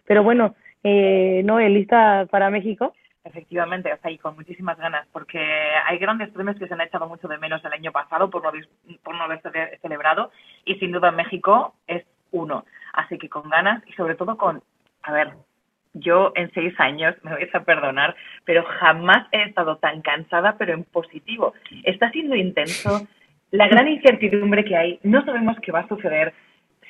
[0.05, 2.93] Pero bueno, eh, Noé, ¿lista para México?
[3.25, 5.39] Efectivamente, sea, y con muchísimas ganas, porque
[5.87, 8.49] hay grandes premios que se han echado mucho de menos el año pasado por no,
[8.49, 8.69] haber-
[9.05, 10.33] por no haberse de- celebrado,
[10.65, 12.65] y sin duda México es uno.
[12.95, 14.61] Así que con ganas y sobre todo con,
[15.05, 15.35] a ver,
[15.95, 18.15] yo en seis años, me vais a perdonar,
[18.45, 21.55] pero jamás he estado tan cansada, pero en positivo.
[21.85, 23.07] Está siendo intenso,
[23.51, 26.33] la gran incertidumbre que hay, no sabemos qué va a suceder.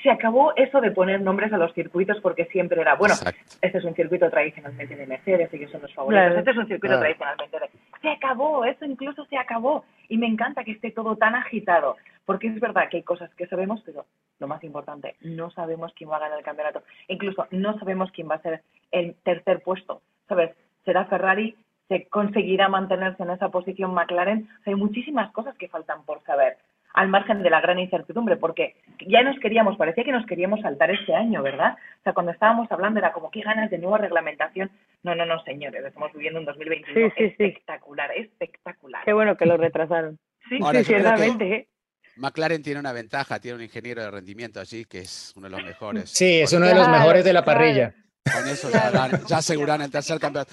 [0.03, 3.15] se acabó eso de poner nombres a los circuitos porque siempre era, bueno,
[3.61, 6.67] este es un circuito tradicionalmente de Mercedes y que son los favoritos, este es un
[6.67, 7.71] circuito tradicionalmente de...
[8.01, 9.85] Se acabó, eso incluso se acabó.
[10.09, 13.47] Y me encanta que esté todo tan agitado, porque es verdad que hay cosas que
[13.47, 14.05] sabemos, pero
[14.41, 16.83] lo más importante, no sabemos quién va a ganar el campeonato.
[17.07, 20.03] Incluso no sabemos quién va a ser el tercer puesto.
[20.29, 20.53] ¿Sabes?
[20.85, 21.57] ¿Será Ferrari?
[21.89, 24.49] ¿Se conseguirá mantenerse en esa posición McLaren?
[24.65, 26.57] hay muchísimas cosas que faltan por saber
[26.95, 28.77] al margen de la gran incertidumbre, porque
[29.07, 31.77] ya nos queríamos, parecía que nos queríamos saltar este año, ¿verdad?
[32.01, 34.71] O sea, cuando estábamos hablando era como, qué ganas de nueva reglamentación.
[35.03, 39.05] No, no, no, señores, estamos viviendo un 2021 sí, sí, espectacular, espectacular.
[39.05, 40.19] Qué bueno que lo retrasaron.
[40.49, 41.69] Sí, sinceramente.
[42.17, 45.65] McLaren tiene una ventaja, tiene un ingeniero de rendimiento allí que es uno de los
[45.65, 46.11] mejores.
[46.11, 47.95] Sí, es uno de los mejores de la parrilla.
[48.31, 50.53] Con eso ya, ya aseguran el tercer campeonato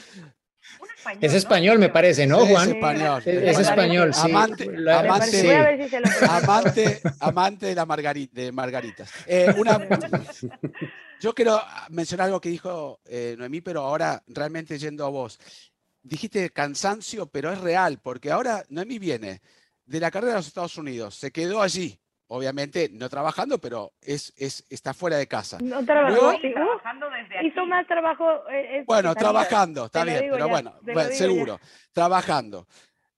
[1.21, 2.69] es español, me parece, ¿no, Juan?
[2.69, 3.23] es español.
[3.25, 4.21] Es, español, sí.
[4.31, 4.69] Amante,
[6.27, 9.11] amante, amante, de la margarita, de margaritas.
[9.25, 9.79] Eh, una,
[11.19, 15.39] yo quiero mencionar algo que dijo eh, Noemí, pero ahora realmente yendo a vos.
[16.01, 19.41] Dijiste cansancio, pero es real, porque ahora Noemí viene
[19.85, 21.99] de la carrera de los Estados Unidos, se quedó allí,
[22.29, 25.57] obviamente no trabajando, pero es, es está fuera de casa.
[25.61, 28.49] No trabajó, trabajando desde Hizo más trabajo.
[28.49, 30.73] Eh, bueno, trabajando, está bien, pero bueno,
[31.11, 31.59] seguro,
[31.91, 32.67] trabajando.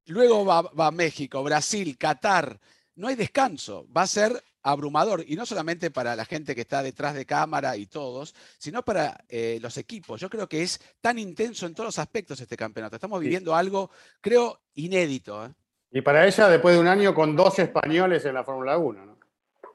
[0.08, 2.60] Luego va, va a México, Brasil, Qatar.
[2.96, 6.84] No hay descanso, va a ser abrumador, y no solamente para la gente que está
[6.84, 10.22] detrás de cámara y todos, sino para eh, los equipos.
[10.22, 12.96] Yo creo que es tan intenso en todos los aspectos este campeonato.
[12.96, 13.90] Estamos viviendo algo,
[14.20, 15.46] creo, inédito.
[15.46, 15.50] ¿eh?
[15.92, 19.18] Y para ella, después de un año con dos españoles en la Fórmula 1, ¿no?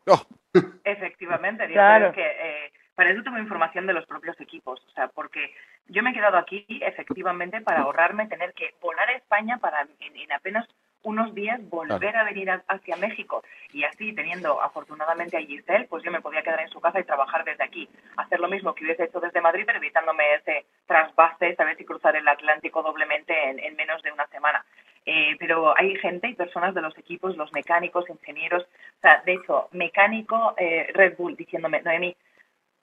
[0.07, 0.23] Oh.
[0.85, 2.12] Efectivamente, claro.
[2.12, 5.55] que eh, para eso tengo información de los propios equipos, o sea, porque
[5.89, 10.33] yo me he quedado aquí efectivamente para ahorrarme tener que volar a España para en,
[10.33, 10.67] apenas
[11.03, 16.11] unos días volver a venir hacia México y así teniendo afortunadamente a Giselle, pues yo
[16.11, 19.05] me podía quedar en su casa y trabajar desde aquí, hacer lo mismo que hubiese
[19.05, 24.03] hecho desde Madrid, pero evitándome ese trasvase, saber si cruzar el Atlántico doblemente en menos
[24.03, 24.64] de una semana.
[25.09, 29.35] Eh, pero hay gente y personas de los equipos, los mecánicos, ingenieros, o sea, de
[29.35, 32.17] hecho, mecánico eh, Red Bull diciéndome, Noemi,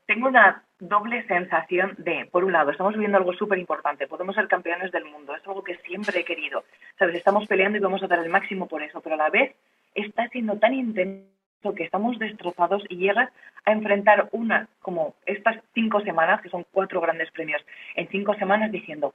[0.06, 4.48] tengo una doble sensación de, por un lado, estamos viviendo algo súper importante, podemos ser
[4.48, 6.64] campeones del mundo, es algo que siempre he querido,
[6.98, 7.16] ¿sabes?
[7.16, 9.54] Estamos peleando y vamos a dar el máximo por eso, pero a la vez
[9.94, 13.30] está siendo tan intenso que estamos destrozados y llegas
[13.66, 17.62] a enfrentar una, como estas cinco semanas, que son cuatro grandes premios,
[17.96, 19.14] en cinco semanas diciendo,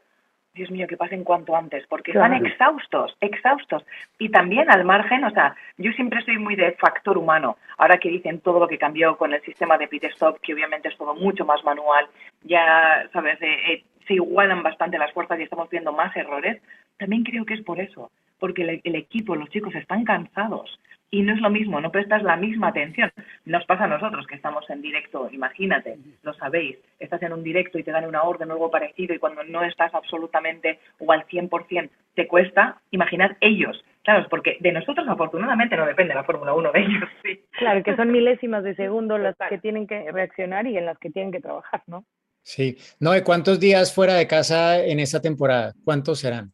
[0.54, 3.84] Dios mío, que pasen cuanto antes, porque están exhaustos, exhaustos.
[4.18, 7.56] Y también al margen, o sea, yo siempre soy muy de factor humano.
[7.76, 10.88] Ahora que dicen todo lo que cambió con el sistema de pit stop, que obviamente
[10.88, 12.06] es todo mucho más manual,
[12.42, 16.60] ya, sabes, eh, eh, se igualan bastante las fuerzas y estamos viendo más errores,
[16.98, 20.78] también creo que es por eso, porque el equipo, los chicos están cansados
[21.10, 23.10] y no es lo mismo, no prestas la misma atención.
[23.44, 27.78] Nos pasa a nosotros que estamos en directo, imagínate, lo sabéis, estás en un directo
[27.78, 31.26] y te dan una orden o algo parecido y cuando no estás absolutamente o al
[31.26, 33.82] 100% te cuesta, imaginad ellos.
[34.02, 37.08] Claro, porque de nosotros afortunadamente no depende la Fórmula 1 de ellos.
[37.22, 37.44] Sí.
[37.58, 41.10] Claro, que son milésimas de segundo las que tienen que reaccionar y en las que
[41.10, 42.04] tienen que trabajar, ¿no?
[42.42, 42.78] Sí.
[43.00, 45.74] No, ¿cuántos días fuera de casa en esta temporada?
[45.84, 46.52] ¿Cuántos serán?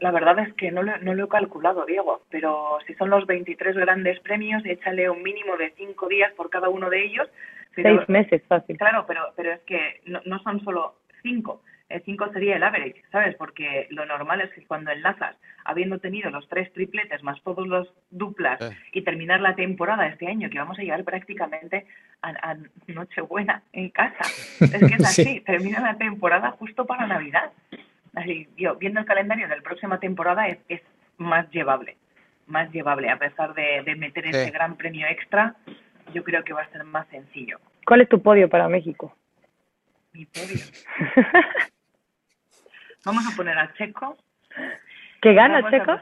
[0.00, 3.26] La verdad es que no lo, no lo he calculado, Diego, pero si son los
[3.26, 7.28] 23 grandes premios, échale un mínimo de cinco días por cada uno de ellos.
[7.74, 8.76] Seis meses, fácil.
[8.76, 11.62] Claro, pero, pero es que no, no son solo cinco.
[11.88, 13.34] El cinco sería el average, ¿sabes?
[13.36, 17.88] Porque lo normal es que cuando enlazas, habiendo tenido los tres tripletes más todos los
[18.10, 18.76] duplas eh.
[18.92, 21.86] y terminar la temporada este año, que vamos a llegar prácticamente
[22.20, 22.56] a,
[22.88, 24.24] Nochebuena en casa.
[24.60, 27.52] Es que es así, termina la temporada justo para Navidad
[28.56, 30.82] yo, viendo el calendario de la próxima temporada es,
[31.16, 31.96] más llevable,
[32.46, 33.10] más llevable.
[33.10, 35.56] A pesar de, meter ese gran premio extra,
[36.14, 37.58] yo creo que va a ser más sencillo.
[37.84, 39.14] ¿Cuál es tu podio para México?
[40.12, 40.64] Mi podio.
[43.04, 44.16] Vamos a poner a Checo.
[45.20, 46.00] ¿Que gana Checo?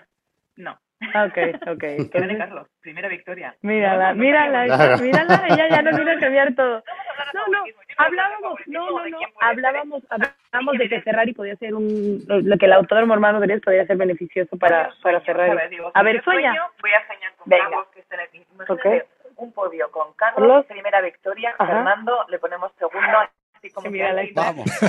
[0.56, 0.78] No.
[1.14, 1.38] Ah, ok,
[1.68, 1.80] ok.
[2.12, 3.54] Que Carlos, primera victoria.
[3.62, 6.82] Mírala, mírala, mírala, ella ya no quiere cambiar todo.
[7.34, 7.64] No, no,
[7.98, 10.35] hablábamos, no, no, no, hablábamos, hablábamos
[10.78, 14.56] de que Ferrari podía ser un, lo que el autódromo hermano de podría ser beneficioso
[14.56, 15.78] para, para Ferrari.
[15.94, 16.54] A ver, sueña.
[16.80, 19.02] Voy a soñar con Carlos, que está en el okay.
[19.36, 23.18] un podio con Carlos, primera victoria, Fernando, le ponemos segundo,
[23.54, 24.66] así como que vamos.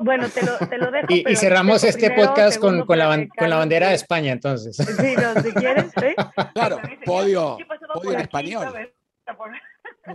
[0.00, 1.06] Bueno, te lo, te lo dejo.
[1.08, 4.76] Y, cerramos este podcast con, con, la, con la bandera de España, entonces.
[4.76, 6.14] Sí, no, si quieres, ¿sí?
[6.54, 7.58] Claro, podio,
[7.92, 8.68] podio en español.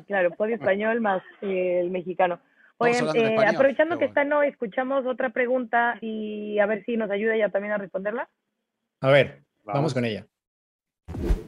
[0.07, 2.39] Claro, podio español más eh, el mexicano.
[2.77, 7.35] Oigan, eh, aprovechando que está, no, escuchamos otra pregunta y a ver si nos ayuda
[7.35, 8.29] ella también a responderla.
[9.01, 10.25] A ver, vamos con ella.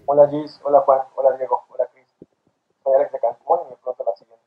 [0.06, 2.08] Hola Gis, hola Juan, hola Diego, hola Cris.
[2.84, 4.46] Soy Alex de Cancún y me pregunto la siguiente.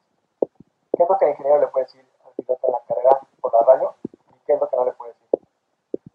[0.97, 3.53] ¿Qué es lo que el ingeniero le puede decir al piloto en la carrera por
[3.53, 5.29] la radio y qué es lo que no le puede decir?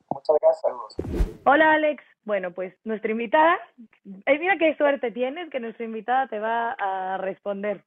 [0.10, 0.96] Muchas gracias, saludos.
[1.46, 3.58] Hola Alex, bueno pues nuestra invitada,
[4.06, 7.84] eh, mira qué suerte tienes que nuestra invitada te va a responder.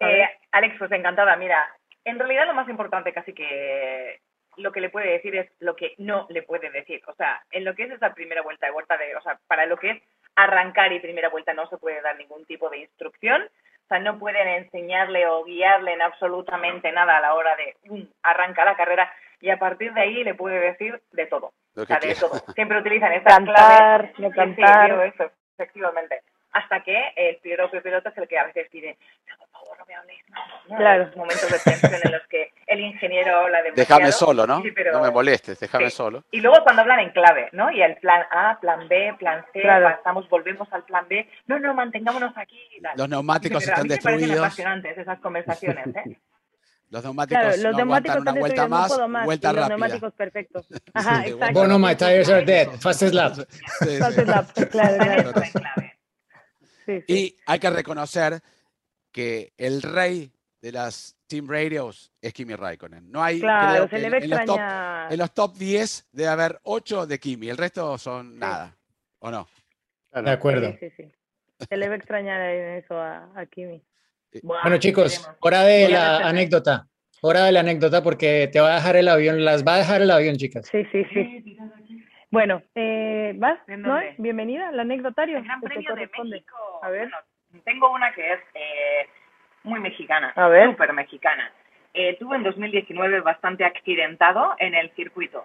[0.00, 0.28] Eh.
[0.52, 1.36] Alex, pues encantada.
[1.36, 1.68] Mira,
[2.04, 4.20] en realidad lo más importante casi que
[4.56, 7.02] lo que le puede decir es lo que no le puede decir.
[7.06, 9.66] O sea, en lo que es esa primera vuelta de vuelta de, o sea, para
[9.66, 10.02] lo que es
[10.36, 13.42] arrancar y primera vuelta no se puede dar ningún tipo de instrucción.
[13.42, 18.06] O sea, no pueden enseñarle o guiarle en absolutamente nada a la hora de um,
[18.22, 21.52] arranca la carrera y a partir de ahí le puede decir de todo.
[21.74, 22.32] Lo O sea, de todo.
[22.54, 24.18] Siempre utilizan estas Cantar, claves.
[24.18, 25.06] no Sí, sí, cantar.
[25.06, 26.22] eso, efectivamente.
[26.52, 29.86] Hasta que el piloto piloto es el que a veces pide, "No, por favor, no
[29.86, 30.76] me habléis más", ¿no?
[30.76, 31.04] Claro.
[31.06, 34.60] Los momentos de tensión en los que el ingeniero habla de Déjame solo, ¿no?
[34.62, 35.96] Sí, pero- No me molestes, déjame Sí.
[35.96, 36.24] solo.
[36.30, 37.70] Y luego cuando hablan en clave, ¿no?
[37.72, 39.96] Y el plan A, plan B, plan C, Claro.
[39.96, 41.26] pasamos, volvemos al plan B.
[41.46, 42.58] No, no, mantengámonos aquí.
[42.82, 42.92] tal.
[42.98, 44.38] Los neumáticos Pero a están mí me destruidos.
[44.46, 46.02] apasionantes esas conversaciones, ¿eh?
[46.90, 49.24] Los neumáticos Claro, los no neumáticos una vuelta destruidos, no más, más.
[49.24, 49.68] vuelta y los rápida.
[49.78, 50.66] neumáticos perfectos.
[50.94, 51.54] Ajá, Sí, exacto.
[51.60, 52.68] Bono, my tires are dead.
[52.80, 53.32] Fastest lap.
[53.32, 53.44] Sí,
[53.88, 53.96] sí.
[53.98, 54.98] Fastest lap, claro,
[55.32, 55.32] claro.
[56.86, 57.04] Sí, sí.
[57.14, 58.40] Y hay que reconocer
[59.12, 63.10] que el rey de las Team Radios es Kimi Raikkonen.
[63.10, 65.12] No hay, Claro, creo se que le en, ve en los top, extrañar.
[65.12, 68.76] en los top 10 debe haber 8 de Kimi, el resto son nada,
[69.18, 69.48] ¿o no?
[70.12, 70.70] De acuerdo.
[70.78, 71.12] Sí, sí, sí.
[71.68, 73.82] Se le va a extrañar en eso a, a Kimi.
[74.42, 76.88] Buah, Bueno, chicos, hora de la anécdota.
[77.24, 80.02] Hora de la anécdota porque te va a dejar el avión, las va a dejar
[80.02, 80.66] el avión, chicas.
[80.70, 81.56] Sí, sí, sí.
[82.32, 83.58] Bueno, eh, ¿vas?
[83.68, 84.00] ¿En ¿No?
[84.16, 85.36] Bienvenida al anecdotario.
[85.36, 86.08] El Gran Premio de.
[86.24, 86.80] México.
[86.82, 87.10] A ver.
[87.10, 89.06] Bueno, tengo una que es eh,
[89.64, 90.70] muy mexicana, A ver.
[90.70, 91.52] súper mexicana.
[91.92, 95.44] Eh, tuve en 2019 bastante accidentado en el circuito.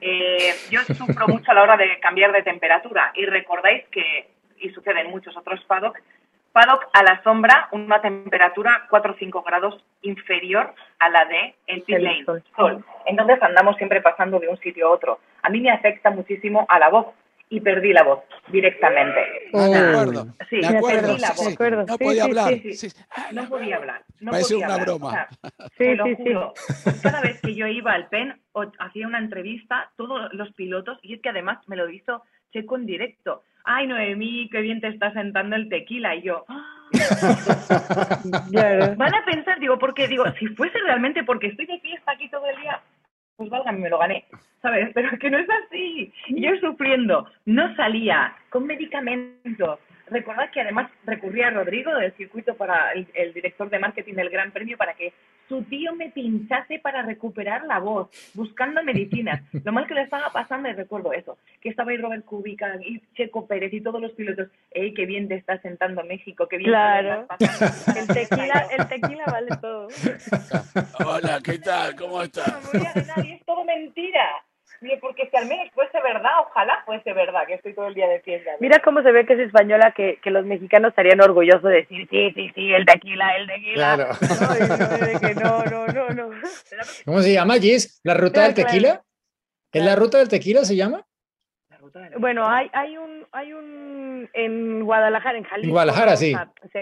[0.00, 4.70] Eh, yo sufro mucho a la hora de cambiar de temperatura y recordáis que, y
[4.70, 5.98] sucede en muchos otros paddock,
[6.52, 11.82] paddock a la sombra, una temperatura 4 o 5 grados inferior a la de el
[11.82, 12.42] pit lane, sol.
[12.56, 12.84] sol.
[13.06, 15.20] Entonces andamos siempre pasando de un sitio a otro.
[15.42, 17.06] A mí me afecta muchísimo a la voz
[17.52, 19.20] y perdí la voz directamente.
[19.54, 19.88] Ah, me Oh.
[20.00, 21.36] acuerdo, Sí, acuerdo, perdí la sí, voz.
[21.38, 21.84] sí, Me acuerdo.
[21.86, 22.52] no podía hablar.
[23.32, 24.04] No podía hablar.
[24.20, 24.80] No podía una hablar.
[24.86, 25.08] broma.
[25.08, 25.28] O sea,
[25.78, 26.22] Sí, te lo sí, sí.
[26.22, 26.54] juro.
[27.02, 31.14] Cada vez que yo iba al PEN o hacía una entrevista, todos los pilotos, y
[31.14, 32.22] es que además me lo hizo
[32.52, 33.42] Checo en directo.
[33.64, 36.14] Ay, Noemí, qué bien te está sentando el tequila.
[36.14, 36.80] Y yo, "Ah".
[38.96, 42.46] Van a pensar, digo, porque digo, si fuese realmente porque estoy de fiesta aquí todo
[42.46, 42.80] el día,
[43.36, 44.24] pues válgame, me lo gané,
[44.60, 44.90] ¿sabes?
[44.94, 46.12] Pero que no es así.
[46.28, 49.78] Y yo sufriendo, no salía, con medicamentos.
[50.08, 54.30] Recordad que además recurría a Rodrigo del circuito para el, el director de marketing del
[54.30, 55.12] Gran Premio para que
[55.50, 59.42] su tío me pinchase para recuperar la voz, buscando medicinas.
[59.64, 63.00] Lo mal que le estaba pasando, y recuerdo eso, que estaba ahí Robert Kubica y
[63.16, 64.46] Checo Pérez y todos los pilotos.
[64.70, 66.46] ¡Ey, qué bien te está sentando México!
[66.46, 67.22] ¡Qué bien te Claro.
[67.22, 68.00] estás pasando!
[68.00, 69.88] El tequila, el tequila vale todo.
[71.04, 71.96] Hola, ¿qué tal?
[71.96, 72.72] ¿Cómo No estás?
[72.72, 74.44] de nadie, es todo mentira.
[75.00, 78.20] Porque si al menos fuese verdad, ojalá fuese verdad, que estoy todo el día de
[78.20, 78.52] fiesta.
[78.60, 82.08] Mira cómo se ve que es española, que, que los mexicanos estarían orgullosos de decir,
[82.10, 83.74] sí, sí, sí, el tequila, el tequila.
[83.94, 84.08] Claro.
[84.20, 86.30] No, no, de que no, no, no, no.
[87.04, 88.00] ¿Cómo se llama, Gis?
[88.04, 89.02] ¿La ruta del Claro, tequila?
[89.72, 91.04] ¿Es la ruta del tequila se llama?
[92.18, 95.72] Bueno, hay, hay un, hay un, en Guadalajara, en Jalisco.
[95.72, 96.16] Guadalajara, ¿no?
[96.16, 96.34] sí.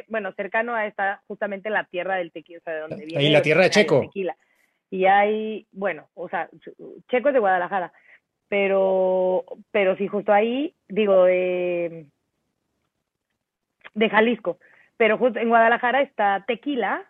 [0.09, 3.30] Bueno, cercano a esta, justamente la tierra del tequila, o sea, de donde Ahí viene.
[3.30, 4.01] la tierra de Checo.
[4.03, 4.36] tequila.
[4.91, 6.74] Y hay, bueno, o sea, Ch-
[7.09, 7.93] Checo es de Guadalajara,
[8.49, 12.07] pero, pero sí, justo ahí, digo, de,
[13.95, 14.59] de Jalisco.
[14.97, 17.05] Pero justo en Guadalajara está Tequila,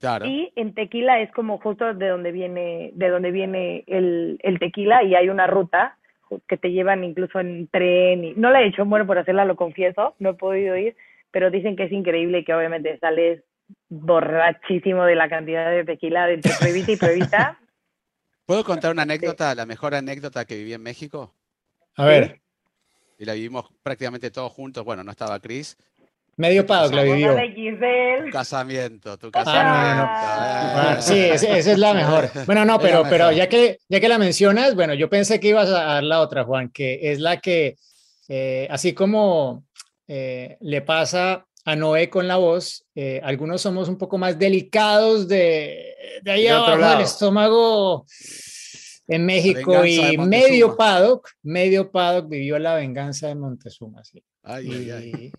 [0.00, 0.26] Claro.
[0.26, 5.02] y en Tequila es como justo de donde viene, de donde viene el, el tequila
[5.02, 5.96] y hay una ruta
[6.46, 9.56] que te llevan incluso en tren y no la he hecho, bueno, por hacerla lo
[9.56, 10.94] confieso, no he podido ir,
[11.32, 13.42] pero dicen que es increíble y que obviamente sales
[13.88, 17.58] borrachísimo de la cantidad de tequila de entre pruebita y pruebita.
[18.46, 21.34] ¿Puedo contar una anécdota, la mejor anécdota que viví en México?
[21.96, 22.40] A ver,
[23.18, 24.84] Y la vivimos prácticamente todos juntos.
[24.84, 25.76] Bueno, no estaba Chris.
[26.36, 27.34] medio paddock la boda vivió.
[27.34, 28.24] de Giselle.
[28.26, 30.04] Tu casamiento, tu Ah, casamiento.
[30.08, 31.02] Ah, eh.
[31.02, 32.30] sí, esa es la mejor.
[32.46, 35.48] Bueno, no, la pero, pero ya que, ya que la mencionas, bueno, yo pensé que
[35.48, 37.76] ibas a dar la otra, Juan, que es la que,
[38.28, 39.64] eh, así como
[40.06, 45.28] eh, le pasa a Noé con la voz, eh, algunos somos un poco más delicados
[45.28, 48.06] de, de ahí De abajo del estómago
[49.06, 49.96] en México y
[50.28, 54.22] medio paddock, medio paddock vivió la venganza de Montezuma, sí.
[54.42, 55.08] Ay, ay, ay.
[55.10, 55.32] Y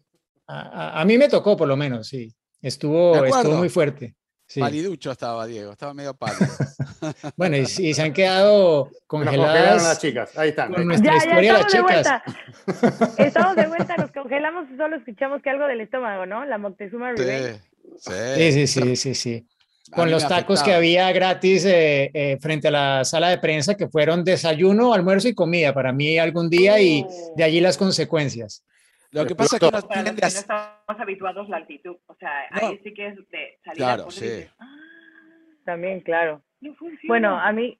[0.47, 0.59] a,
[0.97, 2.31] a- a mí me tocó, por lo menos, sí.
[2.61, 4.15] Estuvo, estuvo muy fuerte.
[4.49, 4.59] Sí.
[4.59, 6.47] Paliducho estaba Diego, estaba medio pálido.
[7.37, 10.37] Bueno, y, y se han quedado Nos congelaron las congeladas chicas.
[10.37, 10.73] Ahí están.
[10.73, 12.23] con nuestra Ya, ya historia, las estamos de chicas.
[12.65, 13.13] vuelta.
[13.23, 16.43] Estamos de vuelta, nos congelamos solo escuchamos que algo del estómago, ¿no?
[16.45, 17.61] La Moctezuma Revenge.
[17.99, 19.47] Sí, sí, sí, sí, sí.
[19.91, 23.87] Con los tacos que había gratis eh, eh, frente a la sala de prensa, que
[23.87, 28.63] fueron desayuno, almuerzo y comida para mí algún día y de allí las consecuencias.
[29.11, 31.95] Lo que pasa es que no, Para los que no estamos habituados a la altitud.
[32.07, 34.25] O sea, ahí sí que es de salir Claro, a sí.
[34.25, 34.75] dices, "Ah,
[35.65, 36.41] También, claro.
[36.61, 37.07] no funciona".
[37.07, 37.79] Bueno, a mí,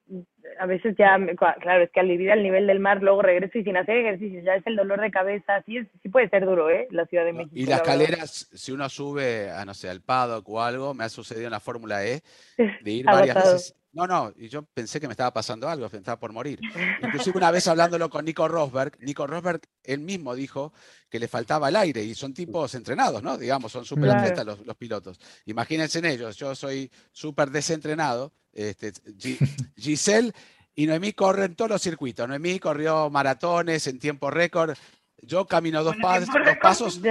[0.59, 3.57] a veces ya, me- claro, es que al vivir al nivel del mar, luego regreso
[3.57, 6.45] y sin hacer ejercicio, ya es el dolor de cabeza, sí, es, sí puede ser
[6.45, 6.87] duro, ¿eh?
[6.91, 7.55] La Ciudad de México.
[7.55, 11.09] Y las escaleras, si uno sube a, no sé, al paddock o algo, me ha
[11.09, 12.21] sucedido en la Fórmula E,
[12.83, 13.75] de ir varias veces.
[13.91, 16.59] No, no, y yo pensé que me estaba pasando algo, estaba por morir.
[17.01, 20.73] Inclusive una vez hablándolo con Nico Rosberg, Nico Rosberg él mismo dijo
[21.09, 23.35] que le faltaba el aire y son tipos entrenados, ¿no?
[23.37, 25.19] Digamos, son súper atletas los, los pilotos.
[25.45, 29.39] Imagínense en ellos, yo soy súper desentrenado, este, Gi-
[29.75, 30.33] Giselle
[30.75, 32.27] y Noemí corren todos los circuitos.
[32.27, 34.77] Noemí corrió maratones en tiempo récord.
[35.21, 37.01] Yo camino dos, pas- dos pasos,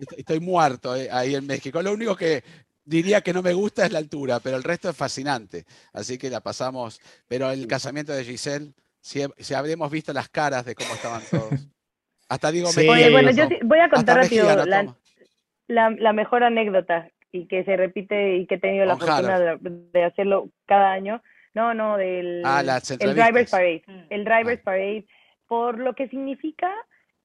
[0.00, 1.82] estoy, estoy muerto eh, ahí en México.
[1.82, 2.42] Lo único que
[2.84, 5.64] diría que no me gusta es la altura, pero el resto es fascinante.
[5.92, 7.00] Así que la pasamos.
[7.28, 11.68] Pero el casamiento de Giselle, si, si habremos visto las caras de cómo estaban todos.
[12.28, 12.88] Hasta digo, Sí.
[12.88, 14.94] Oye, bueno, yo voy a contar rápido la,
[15.66, 19.58] la, la mejor anécdota y que se repite y que he tenido la fortuna de,
[19.92, 21.22] de hacerlo cada año.
[21.54, 23.14] No, no, del Ah, el.
[23.14, 23.82] Drivers Parade.
[23.86, 24.00] Mm.
[24.10, 25.06] El Drivers Parade,
[25.46, 26.70] por lo que significa,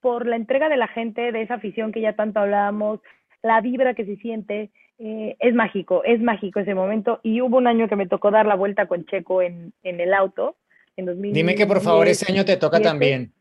[0.02, 3.00] por la entrega de la gente, de esa afición que ya tanto hablábamos,
[3.42, 7.22] la vibra que se siente, eh, es mágico, es mágico ese momento.
[7.24, 10.14] Y hubo un año que me tocó dar la vuelta con Checo en, en el
[10.14, 10.58] auto,
[10.98, 11.34] en 2010.
[11.34, 13.32] Dime que por favor este año te toca también.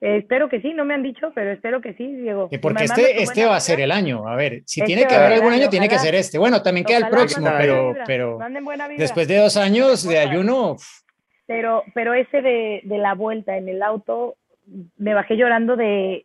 [0.00, 2.48] Eh, espero que sí, no me han dicho, pero espero que sí, Diego.
[2.60, 4.26] Porque este, este va a ser el año.
[4.26, 6.38] A ver, si Este tiene que haber algún año, tiene que ser este.
[6.38, 8.38] Bueno, también queda el próximo, pero, pero
[8.96, 10.76] después de dos años de ayuno,
[11.46, 14.36] Pero, pero ese de, de la vuelta en el auto,
[14.96, 16.24] me bajé llorando de,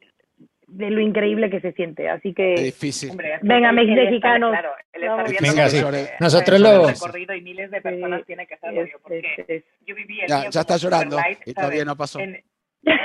[0.72, 2.10] de lo increíble que se siente.
[2.10, 3.12] Así que, Es difícil.
[3.12, 4.52] Hombre, venga, mexicanos.
[4.52, 5.32] Claro, el estar Vamos.
[5.32, 5.82] viendo Venga, sí.
[5.82, 9.64] que- Nosotros lo- recorrido y miles de personas tiene que ser obvio, porque es- es-
[9.86, 11.86] yo viví el Ya, ya está llorando Superlight, y todavía ¿sabes?
[11.88, 12.20] no pasó.
[12.20, 12.44] En-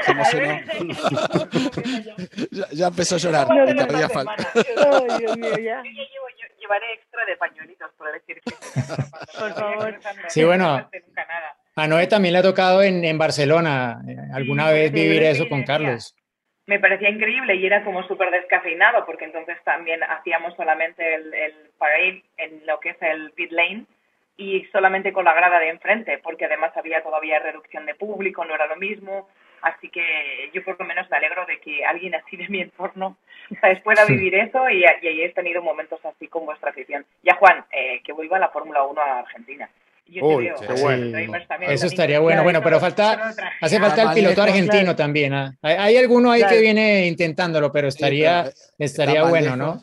[0.02, 0.58] Se emocionó.
[2.50, 3.48] ya, ya empezó a llorar.
[3.48, 4.34] No, no, todavía no, falta.
[4.54, 5.82] Ay, Dios mío, ya.
[5.82, 8.52] Yo ya llevo, yo llevaré extra de pañuelitos para decir que
[9.38, 9.98] Por favor.
[10.28, 10.88] Sí, bueno.
[11.78, 15.26] A Noé también le ha tocado en, en Barcelona eh, alguna vez sí, vivir sí,
[15.28, 15.62] eso sí, con.
[15.64, 16.14] Carlos.
[16.66, 21.54] Me parecía increíble y era como súper descafeinado porque entonces también hacíamos solamente el, el
[21.78, 23.84] parade en lo que es el pit lane
[24.36, 28.54] y solamente con la grada de enfrente porque además había todavía reducción de público, no
[28.54, 29.28] era lo mismo.
[29.62, 33.16] Así que yo por lo menos me alegro de que alguien así de mi entorno
[33.60, 33.80] ¿sabes?
[33.80, 37.06] pueda vivir eso y, y hayáis tenido momentos así con vuestra afición.
[37.22, 39.68] Ya Juan, eh, que vuelva la Fórmula 1 a Argentina.
[40.08, 41.18] Yo te Uy, qué bueno.
[41.18, 45.34] Eso también, estaría que bueno, bueno, pero falta, hace falta el piloto argentino también.
[45.34, 45.56] ¿ah?
[45.62, 49.56] Hay, alguno ahí que viene intentándolo, pero Sí, estaría, eh, estaría bueno.
[49.56, 49.82] ¿no?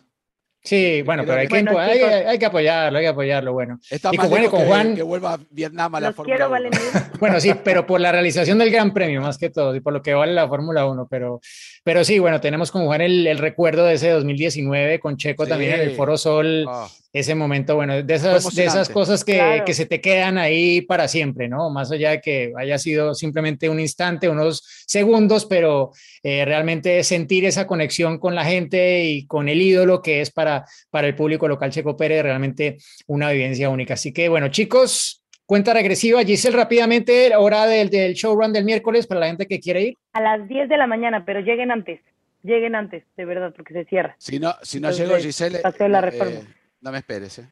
[0.66, 3.80] Sí, bueno, pero hay que- que, Bueno, hay, hay que apoyarlo, hay que apoyarlo, bueno.
[3.92, 6.50] Está Y con, bueno, con que, Juan, que vuelva a Vietnam a la Fórmula quiero,
[6.50, 6.52] 1.
[6.52, 6.82] Valentín.
[7.20, 10.02] Bueno, sí, pero por la realización del Gran Premio, más que todo, y por lo
[10.02, 11.42] que vale la Fórmula 1, pero,
[11.84, 15.74] pero sí, bueno, tenemos con Juan el, el recuerdo de ese 2019 con Checo también
[15.74, 15.96] en el Sí.
[15.98, 19.66] Foro Sol, Oh, ese momento, bueno, de esas, de esas cosas que, Claro.
[19.66, 21.70] que se te quedan ahí para siempre, ¿no?
[21.70, 25.92] Más allá de que haya sido simplemente un instante, unos segundos, pero
[26.24, 30.66] eh, realmente sentir esa conexión con la gente y con el ídolo que es para,
[30.90, 33.94] para el público local Checo Pérez, realmente una vivencia única.
[33.94, 36.24] Así que, bueno, chicos, cuenta regresiva.
[36.24, 39.98] Giselle, rápidamente, hora del, del showrun del miércoles para la gente que quiere ir.
[40.14, 42.00] A las 10 de la mañana, pero lleguen antes.
[42.42, 44.16] Lleguen antes, de verdad, porque se cierra.
[44.18, 46.40] si no, si no Entonces, llego, Giselle, Paseo de la eh, Reforma.
[46.84, 47.40] No me esperes.
[47.40, 47.50] ¿eh?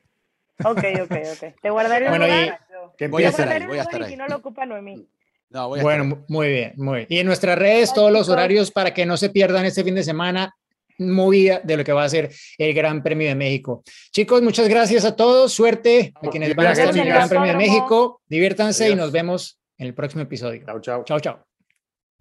[0.63, 1.53] Ok, ok, ok.
[1.61, 2.59] Te guardaré Bueno, y- lugar.
[2.97, 4.09] Que Voy a estar ahí, voy a estar y ahí.
[4.11, 5.07] si no lo ocupa Noemí.
[5.49, 6.23] No, voy a Bueno, estar ahí.
[6.27, 7.07] mu- muy bien, muy bien.
[7.09, 10.03] Y en nuestras redes, todos los horarios para que no se pierdan este fin de
[10.03, 10.55] semana,
[10.99, 13.82] movida de lo que va a ser el Gran Premio de México.
[14.11, 15.51] Chicos, muchas gracias a todos.
[15.51, 17.57] Suerte a quienes van a estar en el Gran Premio de.
[17.57, 18.21] México.
[18.27, 20.63] Diviértanse y nos vemos en el próximo episodio.
[20.65, 21.03] Chau, chau.
[21.05, 21.45] Chao, chao.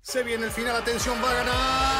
[0.00, 1.99] Se viene el final, atención, va a ganar.